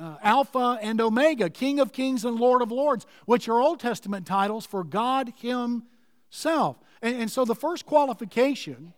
uh, 0.00 0.16
Alpha 0.20 0.78
and 0.82 1.00
Omega, 1.00 1.48
King 1.48 1.78
of 1.78 1.92
Kings 1.92 2.24
and 2.24 2.38
Lord 2.38 2.60
of 2.60 2.72
Lords, 2.72 3.06
which 3.24 3.48
are 3.48 3.60
Old 3.60 3.78
Testament 3.78 4.26
titles 4.26 4.66
for 4.66 4.82
God 4.82 5.32
Himself. 5.38 6.76
And, 7.00 7.22
and 7.22 7.30
so 7.30 7.44
the 7.44 7.54
first 7.54 7.86
qualification 7.86 8.92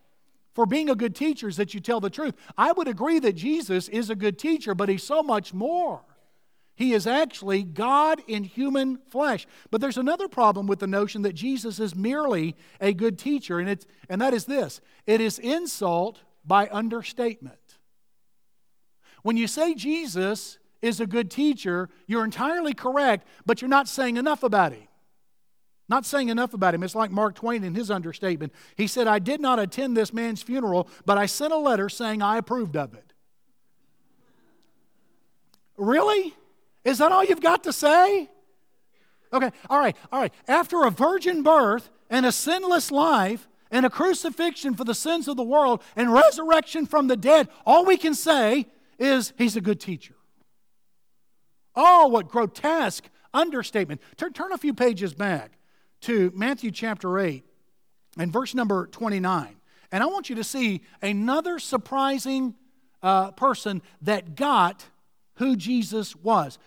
for 0.54 0.64
being 0.64 0.88
a 0.88 0.94
good 0.94 1.14
teacher 1.14 1.46
is 1.46 1.56
that 1.58 1.74
you 1.74 1.80
tell 1.80 2.00
the 2.00 2.10
truth. 2.10 2.34
I 2.56 2.72
would 2.72 2.88
agree 2.88 3.18
that 3.20 3.34
Jesus 3.34 3.88
is 3.88 4.10
a 4.10 4.16
good 4.16 4.38
teacher, 4.38 4.74
but 4.74 4.88
He's 4.88 5.04
so 5.04 5.22
much 5.22 5.52
more. 5.52 6.00
He 6.74 6.94
is 6.94 7.06
actually 7.06 7.64
God 7.64 8.22
in 8.26 8.44
human 8.44 8.98
flesh. 9.10 9.46
But 9.70 9.80
there's 9.80 9.98
another 9.98 10.26
problem 10.26 10.66
with 10.66 10.78
the 10.78 10.86
notion 10.86 11.22
that 11.22 11.34
Jesus 11.34 11.80
is 11.80 11.94
merely 11.94 12.56
a 12.80 12.94
good 12.94 13.18
teacher, 13.18 13.58
and, 13.58 13.68
it's, 13.68 13.86
and 14.08 14.20
that 14.22 14.32
is 14.32 14.46
this 14.46 14.80
it 15.06 15.20
is 15.20 15.38
insult 15.38 16.22
by 16.48 16.68
understatement. 16.72 17.58
When 19.22 19.36
you 19.36 19.46
say 19.46 19.74
Jesus 19.74 20.58
is 20.80 21.00
a 21.00 21.06
good 21.06 21.30
teacher, 21.30 21.90
you're 22.06 22.24
entirely 22.24 22.72
correct, 22.72 23.26
but 23.44 23.60
you're 23.60 23.68
not 23.68 23.86
saying 23.86 24.16
enough 24.16 24.42
about 24.42 24.72
him. 24.72 24.88
Not 25.88 26.04
saying 26.04 26.28
enough 26.28 26.54
about 26.54 26.74
him. 26.74 26.82
It's 26.82 26.94
like 26.94 27.10
Mark 27.10 27.34
Twain 27.34 27.64
in 27.64 27.74
his 27.74 27.90
understatement. 27.90 28.52
He 28.76 28.86
said, 28.86 29.06
I 29.06 29.18
did 29.18 29.40
not 29.40 29.58
attend 29.58 29.96
this 29.96 30.12
man's 30.12 30.42
funeral, 30.42 30.88
but 31.06 31.16
I 31.16 31.26
sent 31.26 31.52
a 31.52 31.56
letter 31.58 31.88
saying 31.88 32.22
I 32.22 32.38
approved 32.38 32.76
of 32.76 32.94
it. 32.94 33.12
Really? 35.76 36.34
Is 36.84 36.98
that 36.98 37.12
all 37.12 37.24
you've 37.24 37.40
got 37.40 37.64
to 37.64 37.72
say? 37.72 38.28
Okay, 39.32 39.50
all 39.68 39.78
right, 39.78 39.96
all 40.12 40.20
right. 40.20 40.32
After 40.46 40.84
a 40.84 40.90
virgin 40.90 41.42
birth 41.42 41.90
and 42.10 42.24
a 42.24 42.32
sinless 42.32 42.90
life 42.90 43.47
and 43.70 43.84
a 43.86 43.90
crucifixion 43.90 44.74
for 44.74 44.84
the 44.84 44.94
sins 44.94 45.28
of 45.28 45.36
the 45.36 45.42
world 45.42 45.82
and 45.96 46.12
resurrection 46.12 46.86
from 46.86 47.08
the 47.08 47.16
dead, 47.16 47.48
all 47.66 47.84
we 47.84 47.96
can 47.96 48.14
say 48.14 48.66
is 48.98 49.32
he's 49.36 49.56
a 49.56 49.60
good 49.60 49.80
teacher. 49.80 50.14
Oh, 51.74 52.08
what 52.08 52.28
grotesque 52.28 53.04
understatement. 53.32 54.00
Turn, 54.16 54.32
turn 54.32 54.52
a 54.52 54.58
few 54.58 54.74
pages 54.74 55.14
back 55.14 55.52
to 56.02 56.32
Matthew 56.34 56.70
chapter 56.70 57.18
8 57.18 57.44
and 58.18 58.32
verse 58.32 58.54
number 58.54 58.86
29. 58.86 59.56
And 59.92 60.02
I 60.02 60.06
want 60.06 60.28
you 60.28 60.36
to 60.36 60.44
see 60.44 60.82
another 61.00 61.58
surprising 61.58 62.54
uh, 63.02 63.30
person 63.32 63.82
that 64.02 64.34
got 64.34 64.86
who 65.34 65.56
Jesus 65.56 66.16
was. 66.16 66.58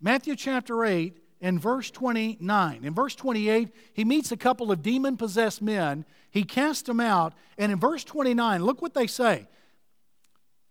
Matthew 0.00 0.36
chapter 0.36 0.84
8 0.84 1.16
and 1.40 1.60
verse 1.60 1.90
29. 1.90 2.84
In 2.84 2.94
verse 2.94 3.14
28, 3.14 3.70
he 3.92 4.04
meets 4.04 4.30
a 4.30 4.36
couple 4.36 4.70
of 4.70 4.82
demon 4.82 5.16
possessed 5.16 5.62
men. 5.62 6.04
He 6.30 6.44
cast 6.44 6.86
them 6.86 7.00
out. 7.00 7.34
And 7.58 7.72
in 7.72 7.78
verse 7.78 8.04
29, 8.04 8.64
look 8.64 8.80
what 8.80 8.94
they 8.94 9.06
say. 9.06 9.48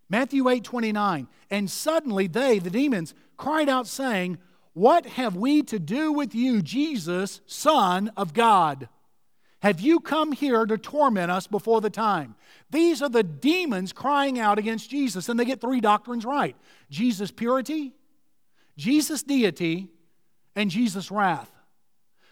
Matthew 0.10 0.50
8 0.50 0.64
29. 0.64 1.28
And 1.50 1.70
suddenly 1.70 2.28
they, 2.28 2.60
the 2.60 2.70
demons, 2.70 3.14
cried 3.38 3.70
out, 3.70 3.88
saying, 3.88 4.38
What 4.74 5.06
have 5.06 5.36
we 5.36 5.62
to 5.64 5.80
do 5.80 6.12
with 6.12 6.34
you, 6.34 6.62
Jesus, 6.62 7.42
Son 7.46 8.12
of 8.18 8.34
God? 8.34 8.90
Have 9.62 9.82
you 9.82 10.00
come 10.00 10.32
here 10.32 10.66
to 10.66 10.78
torment 10.78 11.30
us 11.30 11.46
before 11.46 11.82
the 11.82 11.90
time? 11.90 12.36
These 12.72 13.02
are 13.02 13.10
the 13.10 13.24
demons 13.24 13.92
crying 13.92 14.40
out 14.40 14.58
against 14.58 14.90
Jesus, 14.90 15.28
and 15.28 15.38
they 15.38 15.46
get 15.46 15.60
three 15.60 15.82
doctrines 15.82 16.26
right 16.26 16.56
Jesus' 16.90 17.32
purity, 17.32 17.94
Jesus' 18.78 19.22
deity, 19.22 19.90
and 20.56 20.72
Jesus' 20.72 21.12
wrath. 21.12 21.52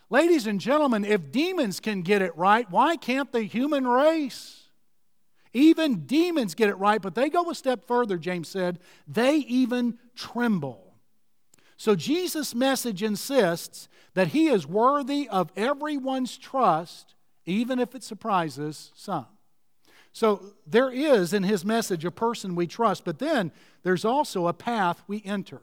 Ladies 0.10 0.48
and 0.48 0.60
gentlemen, 0.62 1.04
if 1.04 1.32
demons 1.32 1.80
can 1.80 2.02
get 2.02 2.22
it 2.22 2.36
right, 2.38 2.70
why 2.72 2.96
can't 2.96 3.32
the 3.32 3.44
human 3.44 3.86
race? 3.86 4.70
Even 5.54 6.06
demons 6.06 6.56
get 6.56 6.70
it 6.70 6.78
right, 6.78 7.02
but 7.02 7.16
they 7.16 7.30
go 7.30 7.50
a 7.50 7.56
step 7.56 7.86
further, 7.86 8.18
James 8.18 8.48
said. 8.48 8.80
They 9.08 9.38
even 9.38 9.98
tremble. 10.16 10.94
So 11.76 11.96
Jesus' 11.96 12.56
message 12.56 13.04
insists 13.04 13.90
that 14.14 14.30
he 14.30 14.48
is 14.48 14.66
worthy 14.66 15.28
of 15.30 15.52
everyone's 15.56 16.38
trust, 16.38 17.16
even 17.46 17.78
if 17.80 17.94
it 17.94 18.04
surprises 18.04 18.92
some. 18.96 19.28
So 20.14 20.54
there 20.66 20.90
is 20.90 21.34
in 21.34 21.44
his 21.44 21.64
message 21.64 22.06
a 22.06 22.12
person 22.12 22.56
we 22.56 22.66
trust, 22.66 23.06
but 23.06 23.20
then 23.20 23.52
there's 23.84 24.06
also 24.06 24.48
a 24.48 24.54
path 24.54 25.04
we 25.08 25.22
enter. 25.26 25.62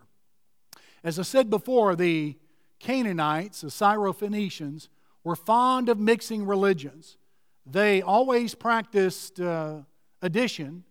As 1.03 1.19
I 1.19 1.23
said 1.23 1.51
before, 1.51 1.97
the 1.97 2.37
Canaanites, 2.85 3.62
the 3.62 3.68
Syrophoenicians, 3.68 4.88
were 5.25 5.35
fond 5.35 5.88
of 5.88 5.99
mixing 5.99 6.44
religions. 6.44 7.16
They 7.64 8.03
always 8.03 8.55
practiced 8.55 9.40
uh, 9.40 9.79
addition 10.20 10.85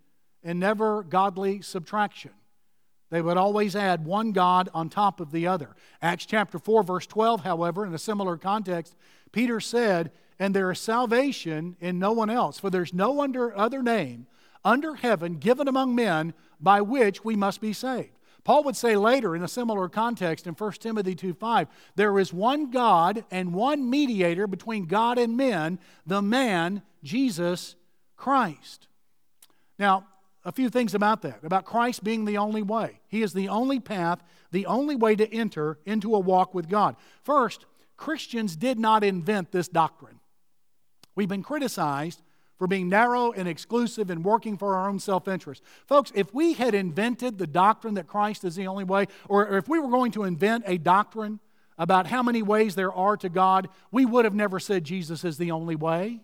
and 0.44 0.60
never 0.60 1.04
godly 1.04 1.62
subtraction. 1.62 2.32
They 3.12 3.22
would 3.22 3.38
always 3.38 3.76
add 3.76 4.06
one 4.06 4.32
God 4.32 4.70
on 4.74 4.90
top 4.90 5.20
of 5.20 5.32
the 5.32 5.46
other. 5.46 5.76
Acts 6.02 6.26
chapter 6.26 6.58
4, 6.58 6.82
verse 6.84 7.06
12, 7.06 7.44
however, 7.44 7.86
in 7.86 7.94
a 7.94 8.00
similar 8.00 8.38
context, 8.38 8.96
Peter 9.32 9.60
said, 9.60 10.12
And 10.40 10.56
there 10.56 10.72
is 10.72 10.80
salvation 10.80 11.78
in 11.80 12.00
no 12.00 12.12
one 12.12 12.32
else, 12.32 12.60
for 12.60 12.72
there's 12.72 12.94
no 12.94 13.22
under 13.22 13.56
other 13.56 13.84
name 13.84 14.26
under 14.66 14.96
heaven 14.96 15.38
given 15.38 15.68
among 15.68 15.96
men 15.96 16.34
by 16.60 16.82
which 16.82 17.24
we 17.24 17.36
must 17.36 17.62
be 17.62 17.74
saved. 17.74 18.18
Paul 18.44 18.64
would 18.66 18.76
say 18.76 18.96
later 18.96 19.36
in 19.36 19.44
a 19.44 19.48
similar 19.48 19.88
context 19.88 20.48
in 20.48 20.54
1 20.54 20.82
Timothy 20.82 21.16
2:5, 21.16 21.68
there 21.96 22.20
is 22.20 22.34
one 22.34 22.72
God 22.72 23.24
and 23.32 23.54
one 23.54 23.90
mediator 23.90 24.48
between 24.48 24.86
God 24.86 25.18
and 25.18 25.38
men, 25.38 25.80
the 26.06 26.22
man 26.22 26.82
Jesus 27.04 27.76
Christ. 28.18 28.88
Now, 29.80 30.08
a 30.46 30.52
few 30.52 30.70
things 30.70 30.94
about 30.94 31.22
that, 31.22 31.44
about 31.44 31.66
Christ 31.66 32.04
being 32.04 32.26
the 32.26 32.38
only 32.38 32.62
way. 32.62 33.00
He 33.08 33.22
is 33.22 33.32
the 33.32 33.48
only 33.48 33.80
path, 33.80 34.22
the 34.52 34.66
only 34.66 34.96
way 34.96 35.16
to 35.16 35.34
enter 35.34 35.80
into 35.86 36.14
a 36.14 36.20
walk 36.20 36.54
with 36.54 36.68
God. 36.68 36.98
First, 37.22 37.66
Christians 37.96 38.58
did 38.58 38.78
not 38.78 39.04
invent 39.04 39.52
this 39.52 39.70
doctrine. 39.70 40.20
We've 41.16 41.30
been 41.30 41.44
criticized 41.44 42.22
for 42.64 42.68
being 42.68 42.88
narrow 42.88 43.34
and 43.34 43.46
exclusive 43.46 44.10
and 44.10 44.24
working 44.24 44.58
for 44.58 44.78
our 44.78 44.88
own 44.88 44.98
self 44.98 45.28
interest. 45.28 45.62
Folks, 45.86 46.14
if 46.16 46.34
we 46.34 46.54
had 46.54 46.74
invented 46.74 47.38
the 47.38 47.46
doctrine 47.46 47.96
that 47.96 48.08
Christ 48.08 48.46
is 48.46 48.56
the 48.56 48.68
only 48.68 48.86
way, 48.86 49.08
or 49.28 49.58
if 49.58 49.68
we 49.68 49.80
were 49.80 49.90
going 49.90 50.14
to 50.14 50.24
invent 50.24 50.64
a 50.66 50.78
doctrine 50.78 51.42
about 51.78 52.08
how 52.08 52.24
many 52.24 52.42
ways 52.42 52.76
there 52.76 52.94
are 52.94 53.18
to 53.18 53.28
God, 53.28 53.68
we 53.92 54.06
would 54.06 54.24
have 54.24 54.34
never 54.34 54.62
said 54.62 54.86
Jesus 54.86 55.26
is 55.26 55.38
the 55.38 55.52
only 55.52 55.76
way. 55.76 56.22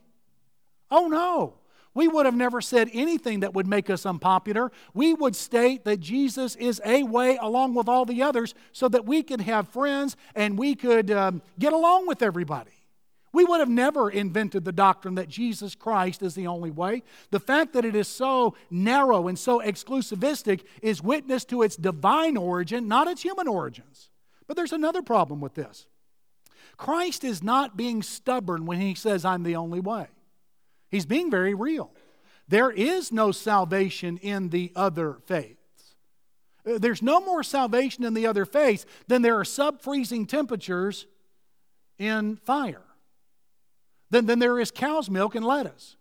Oh 0.89 1.09
no. 1.09 1.55
We 1.93 2.07
would 2.07 2.25
have 2.25 2.35
never 2.35 2.61
said 2.61 2.89
anything 2.93 3.41
that 3.41 3.53
would 3.53 3.67
make 3.67 3.89
us 3.89 4.05
unpopular. 4.05 4.71
We 4.93 5.13
would 5.13 5.35
state 5.35 5.83
that 5.83 5.99
Jesus 5.99 6.55
is 6.55 6.81
a 6.85 7.03
way 7.03 7.37
along 7.41 7.73
with 7.73 7.89
all 7.89 8.05
the 8.05 8.21
others 8.21 8.55
so 8.71 8.87
that 8.87 9.05
we 9.05 9.23
could 9.23 9.41
have 9.41 9.67
friends 9.67 10.15
and 10.35 10.57
we 10.57 10.75
could 10.75 11.11
um, 11.11 11.41
get 11.59 11.73
along 11.73 12.07
with 12.07 12.21
everybody. 12.21 12.78
We 13.31 13.45
would 13.45 13.59
have 13.59 13.69
never 13.69 14.09
invented 14.09 14.65
the 14.65 14.71
doctrine 14.71 15.15
that 15.15 15.29
Jesus 15.29 15.75
Christ 15.75 16.23
is 16.23 16.33
the 16.33 16.47
only 16.47 16.71
way. 16.71 17.03
The 17.29 17.39
fact 17.39 17.73
that 17.73 17.85
it 17.85 17.95
is 17.95 18.07
so 18.07 18.55
narrow 18.71 19.27
and 19.27 19.37
so 19.37 19.59
exclusivistic 19.59 20.61
is 20.81 21.03
witness 21.03 21.45
to 21.45 21.61
its 21.61 21.75
divine 21.75 22.37
origin, 22.37 22.87
not 22.87 23.07
its 23.07 23.21
human 23.21 23.47
origins. 23.47 24.09
But 24.47 24.57
there's 24.57 24.73
another 24.73 25.03
problem 25.03 25.41
with 25.41 25.53
this 25.53 25.85
Christ 26.77 27.23
is 27.23 27.43
not 27.43 27.77
being 27.77 28.01
stubborn 28.01 28.65
when 28.65 28.79
he 28.79 28.95
says, 28.95 29.25
I'm 29.25 29.43
the 29.43 29.57
only 29.57 29.79
way. 29.79 30.07
He's 30.89 31.05
being 31.05 31.29
very 31.29 31.53
real. 31.53 31.91
There 32.47 32.71
is 32.71 33.11
no 33.11 33.31
salvation 33.31 34.17
in 34.17 34.49
the 34.49 34.71
other 34.75 35.17
faiths. 35.27 35.59
Uh, 36.65 36.79
there's 36.79 37.03
no 37.03 37.19
more 37.19 37.43
salvation 37.43 38.03
in 38.03 38.15
the 38.15 38.25
other 38.25 38.45
faiths 38.45 38.85
than 39.07 39.21
there 39.21 39.39
are 39.39 39.45
sub 39.45 39.81
freezing 39.81 40.25
temperatures 40.25 41.05
in 41.99 42.37
fire, 42.37 42.81
than, 44.09 44.25
than 44.25 44.39
there 44.39 44.59
is 44.59 44.71
cow's 44.71 45.09
milk 45.09 45.35
and 45.35 45.45
lettuce. 45.45 45.95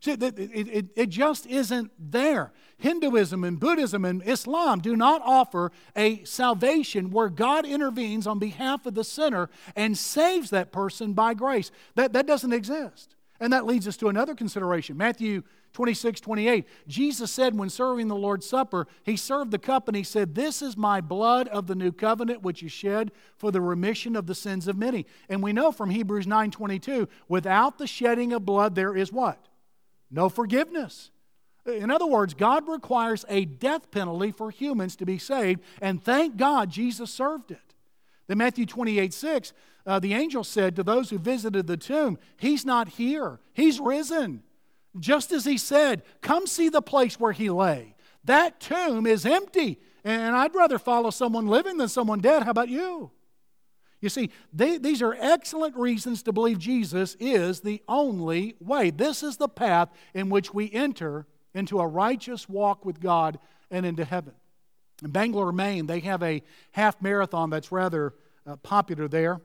See, 0.00 0.12
it, 0.12 0.22
it, 0.38 0.86
it 0.96 1.08
just 1.08 1.46
isn't 1.46 1.90
there. 1.98 2.52
Hinduism 2.76 3.42
and 3.42 3.58
Buddhism 3.58 4.04
and 4.04 4.22
Islam 4.28 4.80
do 4.80 4.96
not 4.96 5.22
offer 5.24 5.72
a 5.96 6.22
salvation 6.24 7.10
where 7.10 7.30
God 7.30 7.64
intervenes 7.64 8.26
on 8.26 8.38
behalf 8.38 8.84
of 8.84 8.94
the 8.94 9.04
sinner 9.04 9.48
and 9.74 9.96
saves 9.96 10.50
that 10.50 10.72
person 10.72 11.14
by 11.14 11.32
grace. 11.32 11.70
That, 11.94 12.12
that 12.12 12.26
doesn't 12.26 12.52
exist. 12.52 13.16
And 13.44 13.52
that 13.52 13.66
leads 13.66 13.86
us 13.86 13.98
to 13.98 14.08
another 14.08 14.34
consideration. 14.34 14.96
Matthew 14.96 15.42
26, 15.74 16.18
28. 16.22 16.66
Jesus 16.88 17.30
said 17.30 17.58
when 17.58 17.68
serving 17.68 18.08
the 18.08 18.16
Lord's 18.16 18.46
Supper, 18.46 18.86
he 19.02 19.18
served 19.18 19.50
the 19.50 19.58
cup 19.58 19.86
and 19.86 19.94
he 19.94 20.02
said, 20.02 20.34
This 20.34 20.62
is 20.62 20.78
my 20.78 21.02
blood 21.02 21.48
of 21.48 21.66
the 21.66 21.74
new 21.74 21.92
covenant, 21.92 22.40
which 22.40 22.62
is 22.62 22.72
shed 22.72 23.12
for 23.36 23.52
the 23.52 23.60
remission 23.60 24.16
of 24.16 24.26
the 24.26 24.34
sins 24.34 24.66
of 24.66 24.78
many. 24.78 25.04
And 25.28 25.42
we 25.42 25.52
know 25.52 25.72
from 25.72 25.90
Hebrews 25.90 26.26
9, 26.26 26.52
22, 26.52 27.06
without 27.28 27.76
the 27.76 27.86
shedding 27.86 28.32
of 28.32 28.46
blood, 28.46 28.74
there 28.74 28.96
is 28.96 29.12
what? 29.12 29.46
No 30.10 30.30
forgiveness. 30.30 31.10
In 31.66 31.90
other 31.90 32.06
words, 32.06 32.32
God 32.32 32.66
requires 32.66 33.26
a 33.28 33.44
death 33.44 33.90
penalty 33.90 34.32
for 34.32 34.50
humans 34.50 34.96
to 34.96 35.04
be 35.04 35.18
saved, 35.18 35.60
and 35.82 36.02
thank 36.02 36.38
God 36.38 36.70
Jesus 36.70 37.10
served 37.10 37.50
it. 37.50 37.63
Then 38.26 38.38
Matthew 38.38 38.66
28 38.66 39.12
6, 39.12 39.52
uh, 39.86 39.98
the 39.98 40.14
angel 40.14 40.44
said 40.44 40.76
to 40.76 40.82
those 40.82 41.10
who 41.10 41.18
visited 41.18 41.66
the 41.66 41.76
tomb, 41.76 42.18
He's 42.36 42.64
not 42.64 42.90
here, 42.90 43.40
He's 43.52 43.80
risen. 43.80 44.42
Just 44.98 45.32
as 45.32 45.44
He 45.44 45.58
said, 45.58 46.02
Come 46.20 46.46
see 46.46 46.68
the 46.68 46.82
place 46.82 47.18
where 47.18 47.32
He 47.32 47.50
lay. 47.50 47.94
That 48.24 48.60
tomb 48.60 49.06
is 49.06 49.26
empty, 49.26 49.78
and 50.02 50.34
I'd 50.34 50.54
rather 50.54 50.78
follow 50.78 51.10
someone 51.10 51.46
living 51.46 51.76
than 51.76 51.88
someone 51.88 52.20
dead. 52.20 52.42
How 52.44 52.50
about 52.50 52.68
you? 52.68 53.10
You 54.00 54.10
see, 54.10 54.30
they, 54.52 54.76
these 54.76 55.00
are 55.00 55.16
excellent 55.18 55.76
reasons 55.76 56.22
to 56.24 56.32
believe 56.32 56.58
Jesus 56.58 57.16
is 57.18 57.60
the 57.60 57.82
only 57.88 58.54
way. 58.60 58.90
This 58.90 59.22
is 59.22 59.38
the 59.38 59.48
path 59.48 59.88
in 60.12 60.28
which 60.28 60.52
we 60.52 60.70
enter 60.72 61.26
into 61.54 61.78
a 61.78 61.86
righteous 61.86 62.46
walk 62.46 62.84
with 62.84 63.00
God 63.00 63.38
and 63.70 63.86
into 63.86 64.04
heaven. 64.04 64.34
In 65.02 65.10
Bangor, 65.10 65.52
Maine, 65.52 65.86
they 65.86 66.00
have 66.00 66.22
a 66.22 66.42
half 66.72 67.00
marathon 67.02 67.50
that's 67.50 67.72
rather 67.72 68.14
uh, 68.46 68.56
popular 68.56 69.08
there. 69.08 69.40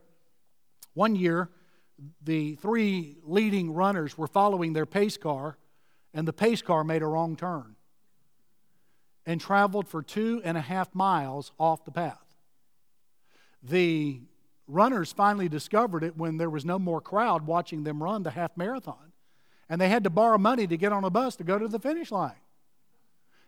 One 0.93 1.15
year, 1.15 1.49
the 2.23 2.55
three 2.55 3.17
leading 3.23 3.73
runners 3.73 4.17
were 4.17 4.27
following 4.27 4.73
their 4.73 4.85
pace 4.85 5.17
car, 5.17 5.57
and 6.13 6.27
the 6.27 6.33
pace 6.33 6.61
car 6.61 6.83
made 6.83 7.01
a 7.01 7.07
wrong 7.07 7.35
turn 7.35 7.75
and 9.25 9.39
traveled 9.39 9.87
for 9.87 10.01
two 10.01 10.41
and 10.43 10.57
a 10.57 10.61
half 10.61 10.93
miles 10.95 11.51
off 11.59 11.85
the 11.85 11.91
path. 11.91 12.35
The 13.61 14.21
runners 14.67 15.11
finally 15.11 15.49
discovered 15.49 16.03
it 16.03 16.17
when 16.17 16.37
there 16.37 16.49
was 16.49 16.65
no 16.65 16.79
more 16.79 17.01
crowd 17.01 17.45
watching 17.45 17.83
them 17.83 18.01
run 18.01 18.23
the 18.23 18.31
half 18.31 18.55
marathon, 18.55 19.11
and 19.67 19.79
they 19.79 19.89
had 19.89 20.03
to 20.05 20.09
borrow 20.09 20.37
money 20.37 20.65
to 20.67 20.77
get 20.77 20.93
on 20.93 21.03
a 21.03 21.09
bus 21.09 21.35
to 21.35 21.43
go 21.43 21.59
to 21.59 21.67
the 21.67 21.79
finish 21.79 22.11
line. 22.11 22.39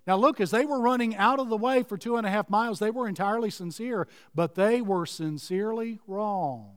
Now, 0.08 0.18
look, 0.18 0.42
as 0.42 0.52
they 0.52 0.66
were 0.66 0.82
running 0.82 1.16
out 1.16 1.40
of 1.40 1.50
the 1.50 1.58
way 1.58 1.84
for 1.84 1.98
two 1.98 2.18
and 2.18 2.26
a 2.26 2.30
half 2.30 2.50
miles, 2.50 2.80
they 2.80 2.90
were 2.90 3.08
entirely 3.08 3.52
sincere, 3.52 4.08
but 4.34 4.56
they 4.56 4.82
were 4.82 5.06
sincerely 5.06 6.00
wrong. 6.08 6.74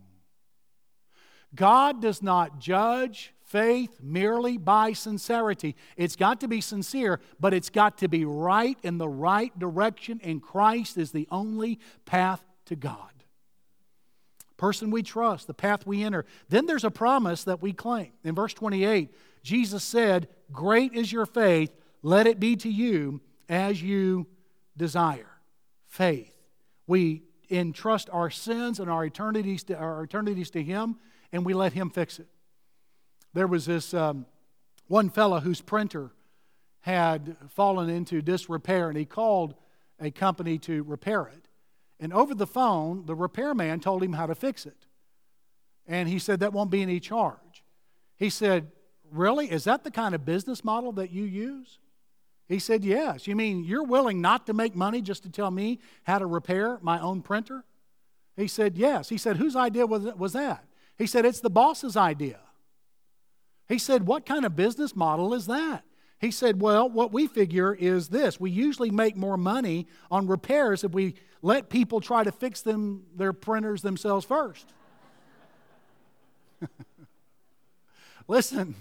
God 1.54 2.02
does 2.02 2.22
not 2.22 2.58
judge 2.58 3.32
faith 3.42 3.98
merely 4.02 4.58
by 4.58 4.92
sincerity. 4.92 5.76
It's 5.96 6.16
got 6.16 6.40
to 6.40 6.48
be 6.48 6.60
sincere, 6.60 7.20
but 7.38 7.54
it's 7.54 7.70
got 7.70 7.98
to 7.98 8.08
be 8.08 8.24
right 8.24 8.76
in 8.82 8.98
the 8.98 9.08
right 9.08 9.56
direction, 9.58 10.20
and 10.22 10.42
Christ 10.42 10.98
is 10.98 11.12
the 11.12 11.28
only 11.30 11.78
path 12.04 12.42
to 12.66 12.76
God. 12.76 12.98
Person 14.56 14.90
we 14.90 15.02
trust, 15.02 15.46
the 15.46 15.54
path 15.54 15.86
we 15.86 16.02
enter. 16.02 16.24
Then 16.48 16.66
there's 16.66 16.84
a 16.84 16.90
promise 16.90 17.44
that 17.44 17.62
we 17.62 17.72
claim. 17.72 18.12
In 18.22 18.34
verse 18.34 18.54
28, 18.54 19.14
Jesus 19.42 19.84
said, 19.84 20.28
Great 20.52 20.94
is 20.94 21.12
your 21.12 21.26
faith 21.26 21.70
let 22.04 22.26
it 22.26 22.38
be 22.38 22.54
to 22.54 22.68
you 22.68 23.22
as 23.48 23.82
you 23.82 24.26
desire. 24.76 25.30
Faith. 25.86 26.36
We 26.86 27.22
entrust 27.50 28.10
our 28.12 28.30
sins 28.30 28.78
and 28.78 28.90
our 28.90 29.06
eternities 29.06 29.64
to, 29.64 29.76
our 29.76 30.04
eternities 30.04 30.50
to 30.50 30.62
Him, 30.62 30.96
and 31.32 31.46
we 31.46 31.54
let 31.54 31.72
Him 31.72 31.88
fix 31.88 32.18
it. 32.18 32.28
There 33.32 33.46
was 33.46 33.64
this 33.64 33.94
um, 33.94 34.26
one 34.86 35.08
fellow 35.08 35.40
whose 35.40 35.62
printer 35.62 36.10
had 36.80 37.38
fallen 37.48 37.88
into 37.88 38.20
disrepair, 38.20 38.90
and 38.90 38.98
he 38.98 39.06
called 39.06 39.54
a 39.98 40.10
company 40.10 40.58
to 40.58 40.82
repair 40.82 41.22
it. 41.22 41.48
And 41.98 42.12
over 42.12 42.34
the 42.34 42.46
phone, 42.46 43.06
the 43.06 43.14
repairman 43.14 43.80
told 43.80 44.02
him 44.02 44.12
how 44.12 44.26
to 44.26 44.34
fix 44.34 44.66
it. 44.66 44.84
And 45.86 46.06
he 46.06 46.18
said, 46.18 46.40
That 46.40 46.52
won't 46.52 46.70
be 46.70 46.82
any 46.82 47.00
charge. 47.00 47.64
He 48.16 48.28
said, 48.28 48.72
Really? 49.10 49.50
Is 49.50 49.64
that 49.64 49.84
the 49.84 49.90
kind 49.90 50.14
of 50.14 50.26
business 50.26 50.62
model 50.62 50.92
that 50.92 51.10
you 51.10 51.24
use? 51.24 51.78
He 52.48 52.58
said, 52.58 52.84
Yes. 52.84 53.26
You 53.26 53.36
mean 53.36 53.64
you're 53.64 53.84
willing 53.84 54.20
not 54.20 54.46
to 54.46 54.54
make 54.54 54.74
money 54.74 55.00
just 55.00 55.22
to 55.22 55.30
tell 55.30 55.50
me 55.50 55.80
how 56.04 56.18
to 56.18 56.26
repair 56.26 56.78
my 56.82 57.00
own 57.00 57.22
printer? 57.22 57.64
He 58.36 58.48
said, 58.48 58.76
Yes. 58.76 59.08
He 59.08 59.18
said, 59.18 59.36
Whose 59.36 59.56
idea 59.56 59.86
was, 59.86 60.32
that? 60.32 60.64
He 60.98 61.06
said, 61.06 61.24
It's 61.24 61.40
the 61.40 61.50
boss's 61.50 61.96
idea. 61.96 62.40
He 63.68 63.78
said, 63.78 64.06
What 64.06 64.26
kind 64.26 64.44
of 64.44 64.56
business 64.56 64.94
model 64.94 65.32
is 65.34 65.46
that? 65.46 65.84
He 66.18 66.30
said, 66.30 66.60
Well, 66.60 66.88
what 66.88 67.12
we 67.12 67.26
figure 67.26 67.74
is 67.74 68.08
this 68.08 68.38
we 68.38 68.50
usually 68.50 68.90
make 68.90 69.16
more 69.16 69.36
money 69.36 69.86
on 70.10 70.26
repairs 70.26 70.84
if 70.84 70.92
we 70.92 71.14
let 71.42 71.68
people 71.68 72.00
try 72.00 72.24
to 72.24 72.32
fix 72.32 72.62
them, 72.62 73.04
their 73.16 73.32
printers 73.32 73.82
themselves 73.82 74.24
first. 74.24 74.72
Listen, 78.28 78.74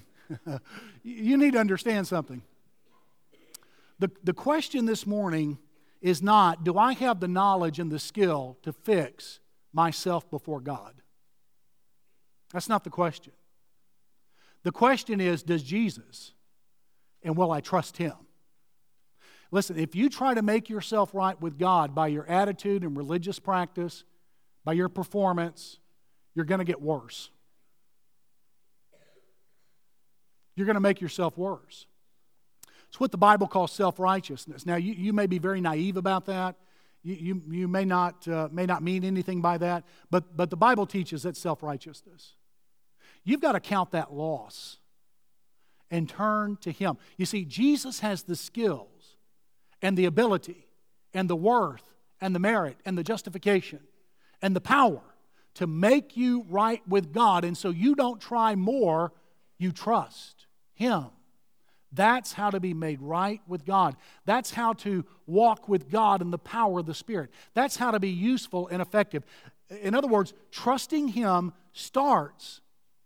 you 1.03 1.37
need 1.37 1.53
to 1.53 1.59
understand 1.59 2.07
something. 2.07 2.41
The, 3.99 4.11
the 4.23 4.33
question 4.33 4.85
this 4.85 5.05
morning 5.05 5.57
is 6.01 6.21
not 6.21 6.63
do 6.63 6.77
I 6.77 6.93
have 6.93 7.19
the 7.19 7.27
knowledge 7.27 7.79
and 7.79 7.91
the 7.91 7.99
skill 7.99 8.57
to 8.63 8.73
fix 8.73 9.39
myself 9.71 10.29
before 10.29 10.59
God? 10.59 10.93
That's 12.51 12.69
not 12.69 12.83
the 12.83 12.89
question. 12.89 13.33
The 14.63 14.71
question 14.71 15.19
is 15.21 15.43
does 15.43 15.63
Jesus 15.63 16.33
and 17.23 17.37
will 17.37 17.51
I 17.51 17.61
trust 17.61 17.97
him? 17.97 18.13
Listen, 19.51 19.77
if 19.77 19.95
you 19.95 20.09
try 20.09 20.33
to 20.33 20.41
make 20.41 20.69
yourself 20.69 21.13
right 21.13 21.39
with 21.39 21.59
God 21.59 21.93
by 21.93 22.07
your 22.07 22.27
attitude 22.27 22.83
and 22.83 22.97
religious 22.97 23.39
practice, 23.39 24.03
by 24.65 24.73
your 24.73 24.89
performance, 24.89 25.79
you're 26.33 26.45
going 26.45 26.59
to 26.59 26.65
get 26.65 26.81
worse. 26.81 27.29
You're 30.55 30.65
going 30.65 30.75
to 30.75 30.81
make 30.81 31.01
yourself 31.01 31.37
worse. 31.37 31.85
It's 32.93 32.99
what 32.99 33.09
the 33.09 33.17
Bible 33.17 33.47
calls 33.47 33.71
self 33.71 33.97
righteousness. 33.97 34.67
Now, 34.67 34.75
you, 34.75 34.93
you 34.93 35.13
may 35.13 35.25
be 35.25 35.39
very 35.39 35.59
naive 35.59 35.97
about 35.97 36.25
that. 36.25 36.57
You, 37.01 37.15
you, 37.15 37.41
you 37.49 37.67
may, 37.67 37.85
not, 37.85 38.27
uh, 38.27 38.49
may 38.51 38.67
not 38.67 38.83
mean 38.83 39.03
anything 39.03 39.41
by 39.41 39.57
that, 39.57 39.83
but, 40.11 40.37
but 40.37 40.51
the 40.51 40.55
Bible 40.55 40.85
teaches 40.85 41.23
that 41.23 41.35
self 41.35 41.63
righteousness. 41.63 42.35
You've 43.23 43.41
got 43.41 43.53
to 43.53 43.59
count 43.59 43.89
that 43.93 44.13
loss 44.13 44.77
and 45.89 46.07
turn 46.07 46.57
to 46.57 46.71
Him. 46.71 46.97
You 47.17 47.25
see, 47.25 47.45
Jesus 47.45 48.01
has 48.01 48.21
the 48.21 48.35
skills 48.35 49.17
and 49.81 49.97
the 49.97 50.05
ability 50.05 50.67
and 51.15 51.27
the 51.27 51.35
worth 51.35 51.95
and 52.21 52.35
the 52.35 52.39
merit 52.39 52.77
and 52.85 52.95
the 52.95 53.03
justification 53.03 53.79
and 54.39 54.55
the 54.55 54.61
power 54.61 55.01
to 55.55 55.65
make 55.65 56.15
you 56.15 56.45
right 56.47 56.87
with 56.87 57.11
God. 57.11 57.43
And 57.43 57.57
so 57.57 57.71
you 57.71 57.95
don't 57.95 58.21
try 58.21 58.53
more, 58.53 59.13
you 59.57 59.71
trust 59.71 60.45
Him. 60.75 61.07
That's 61.93 62.33
how 62.33 62.49
to 62.49 62.59
be 62.59 62.73
made 62.73 63.01
right 63.01 63.41
with 63.47 63.65
God. 63.65 63.95
That's 64.25 64.51
how 64.51 64.73
to 64.73 65.05
walk 65.27 65.69
with 65.69 65.91
God 65.91 66.21
in 66.21 66.31
the 66.31 66.37
power 66.39 66.79
of 66.79 66.85
the 66.85 66.93
Spirit. 66.93 67.29
That's 67.53 67.77
how 67.77 67.91
to 67.91 67.99
be 67.99 68.09
useful 68.09 68.67
and 68.67 68.81
effective. 68.81 69.23
In 69.81 69.93
other 69.93 70.07
words, 70.07 70.33
trusting 70.51 71.09
Him 71.09 71.53
starts 71.71 72.61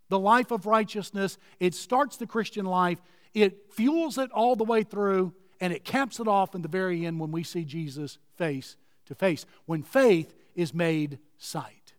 the 0.09 0.19
life 0.19 0.51
of 0.51 0.65
righteousness, 0.65 1.37
it 1.59 1.75
starts 1.75 2.15
the 2.15 2.27
Christian 2.27 2.65
life, 2.65 3.01
it 3.33 3.73
fuels 3.73 4.17
it 4.17 4.31
all 4.31 4.55
the 4.55 4.63
way 4.63 4.83
through, 4.83 5.33
and 5.59 5.73
it 5.73 5.83
caps 5.83 6.21
it 6.21 6.27
off 6.29 6.55
in 6.55 6.61
the 6.61 6.69
very 6.69 7.05
end 7.05 7.19
when 7.19 7.31
we 7.31 7.43
see 7.43 7.65
Jesus 7.65 8.17
face 8.37 8.77
to 9.07 9.15
face, 9.15 9.45
when 9.65 9.83
faith 9.83 10.33
is 10.55 10.73
made 10.73 11.19
sight. 11.37 11.93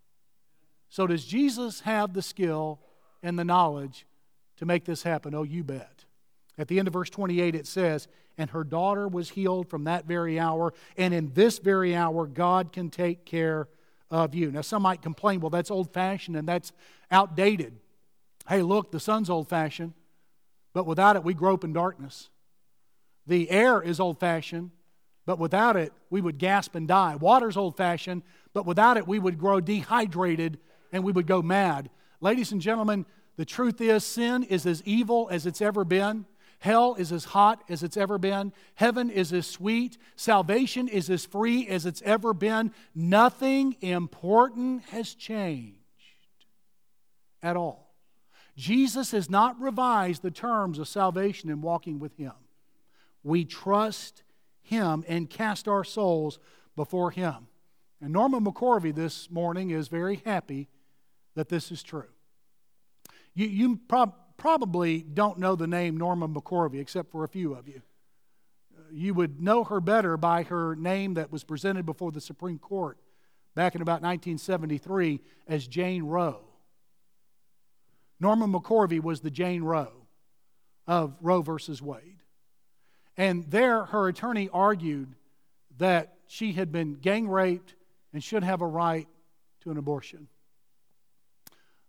So, 0.89 1.07
does 1.07 1.27
Jesus 1.27 1.81
have 1.81 2.15
the 2.15 2.23
skill 2.23 2.81
and 3.23 3.39
the 3.39 3.45
knowledge 3.45 4.07
to 4.57 4.65
make 4.65 4.87
this 4.87 5.03
happen? 5.03 5.35
Oh, 5.35 5.43
you 5.43 5.63
bet. 5.63 6.05
At 6.59 6.69
the 6.69 6.79
end 6.79 6.89
of 6.89 6.95
verse 6.95 7.09
28, 7.09 7.55
it 7.55 7.67
says, 7.67 8.09
And 8.37 8.51
her 8.51 8.65
daughter 8.65 9.07
was 9.07 9.31
healed 9.31 9.69
from 9.69 9.85
that 9.85 10.07
very 10.07 10.39
hour, 10.39 10.75
and 10.97 11.15
in 11.15 11.33
this 11.35 11.59
very 11.59 11.95
hour, 11.95 12.27
God 12.27 12.73
can 12.73 12.91
take 12.91 13.25
care 13.25 13.69
of 14.11 14.35
you. 14.35 14.51
Now, 14.51 14.63
some 14.63 14.83
might 14.83 15.03
complain, 15.03 15.41
well, 15.41 15.51
that's 15.51 15.71
old 15.71 15.93
fashioned 15.93 16.37
and 16.37 16.49
that's 16.49 16.73
outdated. 17.11 17.79
Hey, 18.49 18.63
look, 18.63 18.91
the 18.91 19.01
sun's 19.01 19.31
old 19.31 19.49
fashioned, 19.49 19.93
but 20.73 20.87
without 20.87 21.17
it, 21.17 21.25
we 21.25 21.35
grope 21.35 21.65
in 21.65 21.73
darkness. 21.73 22.31
The 23.27 23.51
air 23.51 23.83
is 23.83 24.01
old 24.01 24.19
fashioned, 24.19 24.71
but 25.27 25.39
without 25.39 25.77
it, 25.77 25.93
we 26.09 26.23
would 26.23 26.39
gasp 26.39 26.75
and 26.75 26.89
die. 26.89 27.17
Water's 27.17 27.59
old 27.59 27.77
fashioned, 27.77 28.23
but 28.55 28.65
without 28.65 28.97
it, 28.97 29.07
we 29.07 29.19
would 29.19 29.39
grow 29.39 29.61
dehydrated 29.61 30.59
and 30.91 31.05
we 31.05 31.13
would 31.13 31.27
go 31.27 31.43
mad. 31.43 31.91
Ladies 32.23 32.51
and 32.51 32.61
gentlemen, 32.63 33.05
the 33.37 33.45
truth 33.45 33.81
is 33.83 34.05
sin 34.05 34.43
is 34.45 34.65
as 34.65 34.83
evil 34.85 35.29
as 35.31 35.45
it's 35.45 35.61
ever 35.61 35.85
been. 35.85 36.25
Hell 36.61 36.97
is 36.97 37.13
as 37.13 37.25
hot 37.25 37.63
as 37.69 37.83
it's 37.83 37.97
ever 37.97 38.19
been. 38.19 38.53
Heaven 38.75 39.11
is 39.11 39.33
as 39.33 39.47
sweet. 39.47 39.97
Salvation 40.17 40.89
is 40.89 41.09
as 41.09 41.25
free 41.25 41.69
as 41.69 41.87
it's 41.87 42.03
ever 42.03 42.35
been. 42.35 42.73
Nothing 42.95 43.77
important 43.81 44.83
has 44.87 45.15
changed 45.15 45.77
at 47.43 47.57
all. 47.57 47.95
Jesus 48.57 49.13
has 49.13 49.31
not 49.31 49.61
revised 49.61 50.23
the 50.23 50.33
terms 50.33 50.81
of 50.81 50.89
salvation 50.89 51.49
and 51.49 51.63
walking 51.63 52.01
with 52.01 52.17
Him. 52.17 52.33
We 53.23 53.45
trust 53.45 54.25
Him 54.61 55.05
and 55.07 55.31
cast 55.31 55.69
our 55.69 55.85
souls 55.85 56.41
before 56.75 57.13
Him. 57.13 57.47
And 58.01 58.13
Norma 58.13 58.41
McCorvey 58.41 58.93
this 58.93 59.31
morning 59.31 59.71
is 59.71 59.87
very 59.87 60.23
happy 60.25 60.69
that 61.37 61.49
this 61.49 61.71
is 61.71 61.85
true. 61.85 62.09
You, 63.35 63.47
you 63.47 63.77
prob- 63.77 64.17
probably 64.39 65.03
don't 65.03 65.39
know 65.39 65.55
the 65.55 65.67
name 65.67 65.99
Norma 65.99 66.29
McCorvey, 66.29 66.81
except 66.81 67.11
for 67.11 67.25
a 67.25 67.29
few 67.29 67.53
of 67.53 67.69
you. 67.69 67.83
Uh, 68.75 68.83
you 68.91 69.13
would 69.13 69.43
know 69.43 69.65
her 69.65 69.81
better 69.81 70.17
by 70.17 70.45
her 70.45 70.75
name 70.75 71.15
that 71.15 71.31
was 71.31 71.45
presented 71.45 71.85
before 71.85 72.13
the 72.13 72.21
Supreme 72.21 72.59
Court 72.59 72.97
back 73.55 73.75
in 73.75 73.83
about 73.83 74.01
1973 74.01 75.21
as 75.47 75.67
Jane 75.67 76.05
Roe. 76.05 76.41
Norma 78.21 78.47
McCorvey 78.47 79.03
was 79.03 79.21
the 79.21 79.31
Jane 79.31 79.63
Roe 79.63 79.93
of 80.87 81.17
Roe 81.21 81.43
versus 81.43 81.83
Wade. 81.83 82.23
And 83.17 83.51
there, 83.51 83.85
her 83.87 84.09
attorney 84.09 84.49
argued 84.53 85.15
that 85.79 86.15
she 86.29 86.53
had 86.53 86.71
been 86.71 86.95
gang 86.95 87.29
raped 87.29 87.75
and 88.13 88.23
should 88.23 88.45
have 88.45 88.63
a 88.63 88.67
right 88.67 89.09
to 89.63 89.71
an 89.71 89.77
abortion. 89.77 90.29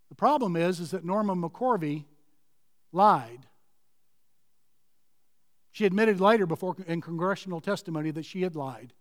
The 0.10 0.16
problem 0.16 0.56
is, 0.56 0.80
is 0.80 0.92
that 0.92 1.06
Norma 1.06 1.36
McCorvey 1.36 2.06
lied. 2.92 3.48
She 5.72 5.86
admitted 5.86 6.20
later 6.20 6.46
before 6.46 6.76
in 6.88 7.02
congressional 7.02 7.62
testimony 7.62 8.12
that 8.12 8.26
she 8.26 8.42
had 8.42 8.56
lied 8.56 8.94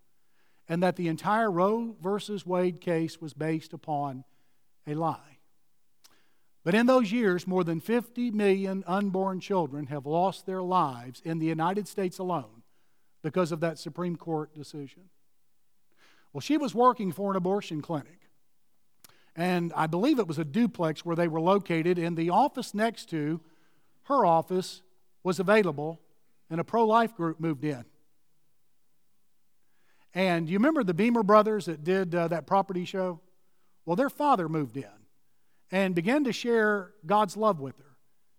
and 0.68 0.82
that 0.82 0.96
the 0.96 1.08
entire 1.08 1.50
Roe 1.50 1.96
versus 2.00 2.46
Wade 2.46 2.80
case 2.80 3.20
was 3.20 3.32
based 3.32 3.72
upon 3.72 4.24
a 4.86 4.94
lie. 4.94 5.38
But 6.64 6.74
in 6.74 6.86
those 6.86 7.10
years, 7.10 7.46
more 7.46 7.64
than 7.64 7.80
50 7.80 8.30
million 8.32 8.84
unborn 8.86 9.40
children 9.40 9.86
have 9.86 10.04
lost 10.04 10.44
their 10.44 10.62
lives 10.62 11.22
in 11.24 11.38
the 11.38 11.46
United 11.46 11.88
States 11.88 12.18
alone 12.18 12.62
because 13.22 13.52
of 13.52 13.60
that 13.60 13.78
Supreme 13.78 14.16
Court 14.16 14.54
decision. 14.54 15.04
Well, 16.32 16.42
she 16.42 16.58
was 16.58 16.74
working 16.74 17.10
for 17.10 17.30
an 17.30 17.36
abortion 17.36 17.80
clinic. 17.80 18.20
And 19.34 19.72
I 19.74 19.86
believe 19.86 20.18
it 20.18 20.26
was 20.26 20.38
a 20.38 20.44
duplex 20.44 21.04
where 21.04 21.16
they 21.16 21.28
were 21.28 21.40
located, 21.40 21.98
and 21.98 22.16
the 22.16 22.30
office 22.30 22.74
next 22.74 23.08
to 23.10 23.40
her 24.08 24.24
office 24.24 24.82
was 25.22 25.38
available, 25.38 26.00
and 26.50 26.60
a 26.60 26.64
pro 26.64 26.84
life 26.86 27.14
group 27.14 27.38
moved 27.38 27.64
in. 27.64 27.84
And 30.14 30.48
you 30.48 30.56
remember 30.56 30.82
the 30.82 30.94
Benham 30.94 31.26
brothers 31.26 31.66
that 31.66 31.84
did 31.84 32.14
uh, 32.14 32.28
that 32.28 32.46
property 32.46 32.86
show? 32.86 33.20
Well, 33.84 33.96
their 33.96 34.10
father 34.10 34.48
moved 34.48 34.76
in 34.78 34.86
and 35.70 35.94
began 35.94 36.24
to 36.24 36.32
share 36.32 36.92
God's 37.04 37.36
love 37.36 37.60
with 37.60 37.76
her, 37.78 37.96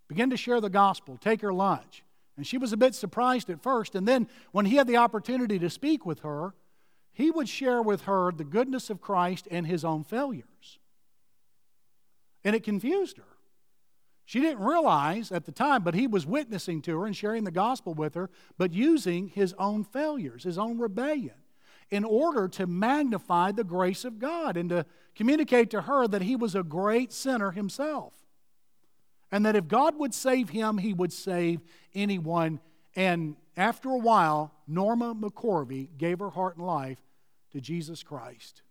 began 0.08 0.32
to 0.32 0.38
share 0.38 0.60
the 0.60 0.69
gospel, 0.69 1.17
take 1.17 1.41
her 1.41 1.53
lunch. 1.53 2.03
And 2.36 2.47
she 2.47 2.58
was 2.58 2.73
a 2.73 2.77
bit 2.77 2.95
surprised 2.95 3.49
at 3.49 3.62
first. 3.62 3.93
And 3.93 4.08
then 4.08 4.27
when 4.51 4.65
he 4.65 4.77
had 4.77 4.88
the 4.88 4.97
opportunity 4.97 5.60
to 5.60 5.69
speak 5.69 6.05
with 6.05 6.21
her, 6.21 6.55
he 7.12 7.29
would 7.29 7.49
share 7.49 7.82
with 7.82 8.03
her 8.03 8.32
the 8.32 8.43
goodness 8.43 8.89
of 8.89 9.01
Christ 9.01 9.47
and 9.51 9.67
his 9.67 9.86
own 9.86 10.03
failures. 10.03 10.79
And 12.43 12.55
it 12.55 12.63
confused 12.63 13.17
her. 13.17 13.38
She 14.29 14.41
didn't 14.41 14.63
realize 14.63 15.31
at 15.31 15.45
the 15.45 15.51
time, 15.51 15.81
but 15.81 15.95
he 15.95 16.05
was 16.05 16.23
witnessing 16.23 16.83
to 16.83 16.99
her 16.99 17.07
and 17.07 17.17
sharing 17.17 17.45
the 17.45 17.49
gospel 17.49 17.95
with 17.95 18.13
her, 18.13 18.29
but 18.59 18.71
using 18.71 19.29
his 19.29 19.55
own 19.57 19.83
failures, 19.83 20.43
his 20.43 20.59
own 20.59 20.77
rebellion, 20.77 21.33
in 21.89 22.03
order 22.03 22.47
to 22.49 22.67
magnify 22.67 23.51
the 23.51 23.63
grace 23.63 24.05
of 24.05 24.19
God 24.19 24.55
and 24.55 24.69
to 24.69 24.85
communicate 25.15 25.71
to 25.71 25.81
her 25.81 26.07
that 26.07 26.21
he 26.21 26.35
was 26.35 26.53
a 26.53 26.61
great 26.61 27.11
sinner 27.11 27.49
himself. 27.49 28.13
And 29.31 29.43
that 29.47 29.55
if 29.55 29.67
God 29.67 29.97
would 29.97 30.13
save 30.13 30.49
him, 30.49 30.77
he 30.77 30.93
would 30.93 31.11
save 31.11 31.61
anyone. 31.95 32.59
And 32.95 33.35
after 33.57 33.89
a 33.89 33.97
while, 33.97 34.53
Norma 34.67 35.15
McCorvey 35.15 35.97
gave 35.97 36.19
her 36.19 36.29
heart 36.29 36.55
and 36.55 36.67
life 36.67 36.99
to 37.53 37.59
Jesus 37.59 38.03
Christ. 38.03 38.61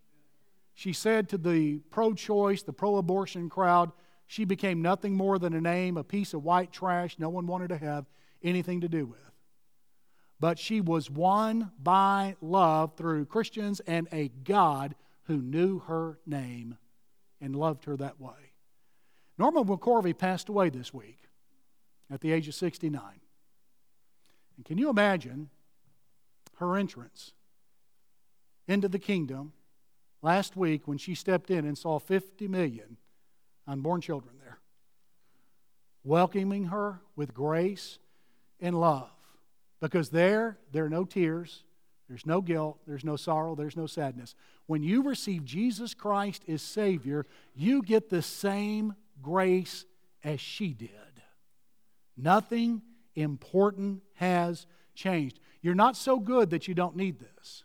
She 0.72 0.92
said 0.92 1.28
to 1.30 1.36
the 1.36 1.80
pro 1.90 2.14
choice, 2.14 2.62
the 2.62 2.72
pro 2.72 2.98
abortion 2.98 3.48
crowd, 3.48 3.90
she 4.28 4.44
became 4.44 4.82
nothing 4.82 5.16
more 5.16 5.38
than 5.38 5.54
a 5.54 5.60
name, 5.60 5.96
a 5.96 6.04
piece 6.04 6.34
of 6.34 6.44
white 6.44 6.70
trash 6.70 7.18
no 7.18 7.30
one 7.30 7.46
wanted 7.46 7.68
to 7.68 7.78
have 7.78 8.04
anything 8.42 8.82
to 8.82 8.88
do 8.88 9.06
with. 9.06 9.18
But 10.38 10.58
she 10.58 10.82
was 10.82 11.10
won 11.10 11.72
by 11.82 12.36
love 12.40 12.94
through 12.94 13.24
Christians 13.24 13.80
and 13.80 14.06
a 14.12 14.28
God 14.28 14.94
who 15.24 15.38
knew 15.38 15.80
her 15.80 16.18
name 16.26 16.76
and 17.40 17.56
loved 17.56 17.86
her 17.86 17.96
that 17.96 18.20
way. 18.20 18.52
Norma 19.38 19.64
McCorvey 19.64 20.16
passed 20.16 20.50
away 20.50 20.68
this 20.68 20.92
week 20.92 21.22
at 22.10 22.20
the 22.20 22.30
age 22.30 22.48
of 22.48 22.54
69. 22.54 23.02
And 24.56 24.66
can 24.66 24.76
you 24.76 24.90
imagine 24.90 25.48
her 26.56 26.76
entrance 26.76 27.32
into 28.66 28.88
the 28.88 28.98
kingdom 28.98 29.54
last 30.20 30.54
week 30.54 30.86
when 30.86 30.98
she 30.98 31.14
stepped 31.14 31.50
in 31.50 31.64
and 31.64 31.78
saw 31.78 31.98
50 31.98 32.46
million 32.46 32.98
unborn 33.68 34.00
children 34.00 34.34
there, 34.40 34.58
welcoming 36.02 36.64
her 36.64 37.00
with 37.14 37.34
grace 37.34 37.98
and 38.60 38.80
love. 38.80 39.10
Because 39.80 40.08
there, 40.08 40.58
there 40.72 40.86
are 40.86 40.90
no 40.90 41.04
tears, 41.04 41.62
there's 42.08 42.26
no 42.26 42.40
guilt, 42.40 42.78
there's 42.86 43.04
no 43.04 43.16
sorrow, 43.16 43.54
there's 43.54 43.76
no 43.76 43.86
sadness. 43.86 44.34
When 44.66 44.82
you 44.82 45.02
receive 45.02 45.44
Jesus 45.44 45.94
Christ 45.94 46.42
as 46.48 46.62
Savior, 46.62 47.26
you 47.54 47.82
get 47.82 48.08
the 48.08 48.22
same 48.22 48.94
grace 49.22 49.84
as 50.24 50.40
she 50.40 50.72
did. 50.72 50.90
Nothing 52.16 52.82
important 53.14 54.02
has 54.14 54.66
changed. 54.94 55.38
You're 55.62 55.74
not 55.74 55.96
so 55.96 56.18
good 56.18 56.50
that 56.50 56.66
you 56.66 56.74
don't 56.74 56.96
need 56.96 57.20
this. 57.20 57.64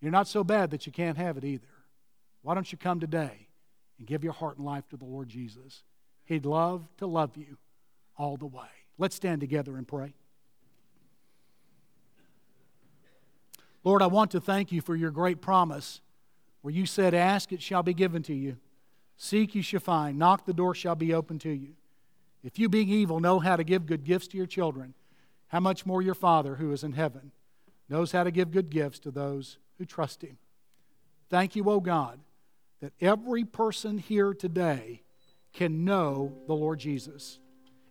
You're 0.00 0.12
not 0.12 0.28
so 0.28 0.42
bad 0.42 0.70
that 0.70 0.86
you 0.86 0.92
can't 0.92 1.18
have 1.18 1.36
it 1.36 1.44
either. 1.44 1.66
Why 2.42 2.54
don't 2.54 2.70
you 2.70 2.78
come 2.78 2.98
today 2.98 3.48
and 4.02 4.08
give 4.08 4.24
your 4.24 4.32
heart 4.32 4.56
and 4.56 4.66
life 4.66 4.88
to 4.88 4.96
the 4.96 5.04
Lord 5.04 5.28
Jesus. 5.28 5.84
He'd 6.24 6.44
love 6.44 6.88
to 6.96 7.06
love 7.06 7.36
you 7.36 7.56
all 8.18 8.36
the 8.36 8.46
way. 8.46 8.66
Let's 8.98 9.14
stand 9.14 9.40
together 9.40 9.76
and 9.76 9.86
pray. 9.86 10.12
Lord, 13.84 14.02
I 14.02 14.08
want 14.08 14.32
to 14.32 14.40
thank 14.40 14.72
you 14.72 14.80
for 14.80 14.96
your 14.96 15.12
great 15.12 15.40
promise 15.40 16.00
where 16.62 16.74
you 16.74 16.84
said, 16.84 17.14
Ask, 17.14 17.52
it 17.52 17.62
shall 17.62 17.84
be 17.84 17.94
given 17.94 18.24
to 18.24 18.34
you. 18.34 18.56
Seek, 19.16 19.54
you 19.54 19.62
shall 19.62 19.78
find. 19.78 20.18
Knock, 20.18 20.46
the 20.46 20.52
door 20.52 20.74
shall 20.74 20.96
be 20.96 21.14
open 21.14 21.38
to 21.38 21.50
you. 21.50 21.74
If 22.42 22.58
you, 22.58 22.68
being 22.68 22.88
evil, 22.88 23.20
know 23.20 23.38
how 23.38 23.54
to 23.54 23.62
give 23.62 23.86
good 23.86 24.02
gifts 24.02 24.26
to 24.28 24.36
your 24.36 24.46
children, 24.46 24.94
how 25.46 25.60
much 25.60 25.86
more 25.86 26.02
your 26.02 26.16
Father 26.16 26.56
who 26.56 26.72
is 26.72 26.82
in 26.82 26.94
heaven 26.94 27.30
knows 27.88 28.10
how 28.10 28.24
to 28.24 28.32
give 28.32 28.50
good 28.50 28.68
gifts 28.68 28.98
to 28.98 29.12
those 29.12 29.58
who 29.78 29.84
trust 29.84 30.22
him. 30.22 30.38
Thank 31.30 31.54
you, 31.54 31.70
O 31.70 31.78
God 31.78 32.18
that 32.82 32.92
every 33.00 33.44
person 33.44 33.96
here 33.96 34.34
today 34.34 35.02
can 35.52 35.84
know 35.84 36.32
the 36.48 36.54
Lord 36.54 36.80
Jesus. 36.80 37.38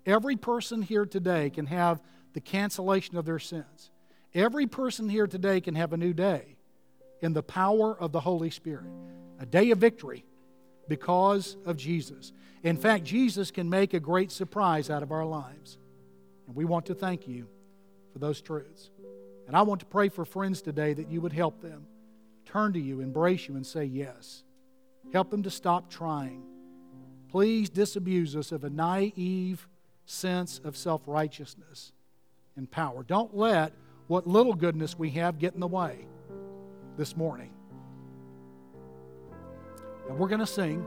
Every 0.06 0.36
person 0.36 0.82
here 0.82 1.06
today 1.06 1.50
can 1.50 1.66
have 1.68 2.02
the 2.34 2.42
cancellation 2.42 3.16
of 3.16 3.24
their 3.24 3.39
sins. 3.39 3.89
Every 4.34 4.68
person 4.68 5.08
here 5.08 5.28
today 5.28 5.62
can 5.62 5.76
have 5.76 5.94
a 5.94 5.98
new 5.98 6.14
day 6.14 6.58
in 7.22 7.32
the 7.32 7.42
power 7.42 7.98
of 7.98 8.12
the 8.12 8.20
Holy 8.20 8.50
Spirit, 8.50 8.92
a 9.39 9.46
day 9.46 9.72
of 9.72 9.78
victory 9.78 10.26
because 10.89 11.56
of 11.66 11.78
Jesus. 11.78 12.34
In 12.62 12.76
fact, 12.76 13.06
Jesus 13.06 13.50
can 13.50 13.70
make 13.70 13.94
a 13.94 14.00
great 14.00 14.30
surprise 14.30 14.89
out 14.89 15.04
of 15.04 15.14
our 15.14 15.26
lives. 15.26 15.78
And 16.48 16.56
we 16.56 16.66
want 16.66 16.86
to 16.88 16.96
thank 16.96 17.30
you 17.30 17.48
for 18.12 18.20
those 18.20 18.42
truths. 18.42 18.92
And 19.48 19.56
I 19.56 19.62
want 19.62 19.80
to 19.80 19.86
pray 19.86 20.10
for 20.10 20.26
friends 20.26 20.62
today 20.62 20.94
that 20.94 21.10
you 21.10 21.22
would 21.22 21.34
help 21.34 21.62
them 21.62 21.86
turn 22.44 22.74
to 22.74 22.80
you, 22.80 23.00
embrace 23.00 23.48
you, 23.48 23.56
and 23.56 23.66
say 23.66 23.86
yes. 23.86 24.44
Help 25.14 25.30
them 25.30 25.43
to 25.43 25.49
stop 25.49 25.89
trying. 25.89 26.43
Please 27.30 27.70
disabuse 27.70 28.36
us 28.36 28.51
of 28.51 28.64
a 28.64 28.70
naive 28.70 29.68
sense 30.05 30.59
of 30.64 30.76
self 30.76 31.01
righteousness 31.05 31.91
and 32.55 32.70
power. 32.70 33.03
Don't 33.03 33.36
let 33.36 33.74
what 34.07 34.28
little 34.28 34.53
goodness 34.53 34.97
we 34.97 35.09
have 35.12 35.39
get 35.39 35.53
in 35.53 35.59
the 35.59 35.68
way 35.68 36.05
this 36.97 37.16
morning. 37.16 37.51
And 40.09 40.18
we're 40.18 40.28
going 40.28 40.39
to 40.39 40.47
sing. 40.47 40.86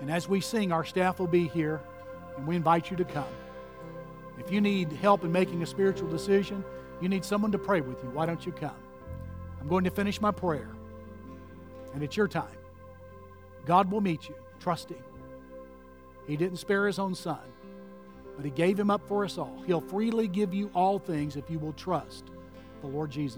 And 0.00 0.10
as 0.10 0.28
we 0.28 0.40
sing, 0.40 0.72
our 0.72 0.84
staff 0.84 1.18
will 1.18 1.28
be 1.28 1.48
here, 1.48 1.80
and 2.36 2.46
we 2.46 2.56
invite 2.56 2.90
you 2.90 2.96
to 2.96 3.04
come. 3.04 3.24
If 4.38 4.50
you 4.50 4.60
need 4.60 4.92
help 4.92 5.24
in 5.24 5.30
making 5.30 5.62
a 5.62 5.66
spiritual 5.66 6.08
decision, 6.10 6.64
you 7.00 7.08
need 7.08 7.24
someone 7.24 7.52
to 7.52 7.58
pray 7.58 7.80
with 7.80 8.02
you, 8.02 8.10
why 8.10 8.26
don't 8.26 8.44
you 8.44 8.52
come? 8.52 8.76
I'm 9.60 9.68
going 9.68 9.84
to 9.84 9.90
finish 9.90 10.20
my 10.20 10.32
prayer, 10.32 10.68
and 11.94 12.02
it's 12.02 12.16
your 12.16 12.28
time. 12.28 12.61
God 13.66 13.90
will 13.90 14.00
meet 14.00 14.28
you. 14.28 14.34
Trust 14.60 14.90
Him. 14.90 15.02
He 16.26 16.36
didn't 16.36 16.58
spare 16.58 16.86
His 16.86 16.98
own 16.98 17.14
Son, 17.14 17.38
but 18.36 18.44
He 18.44 18.50
gave 18.50 18.78
Him 18.78 18.90
up 18.90 19.06
for 19.08 19.24
us 19.24 19.38
all. 19.38 19.62
He'll 19.66 19.80
freely 19.80 20.28
give 20.28 20.52
you 20.54 20.70
all 20.74 20.98
things 20.98 21.36
if 21.36 21.50
you 21.50 21.58
will 21.58 21.72
trust 21.72 22.26
the 22.80 22.86
Lord 22.86 23.10
Jesus. 23.10 23.30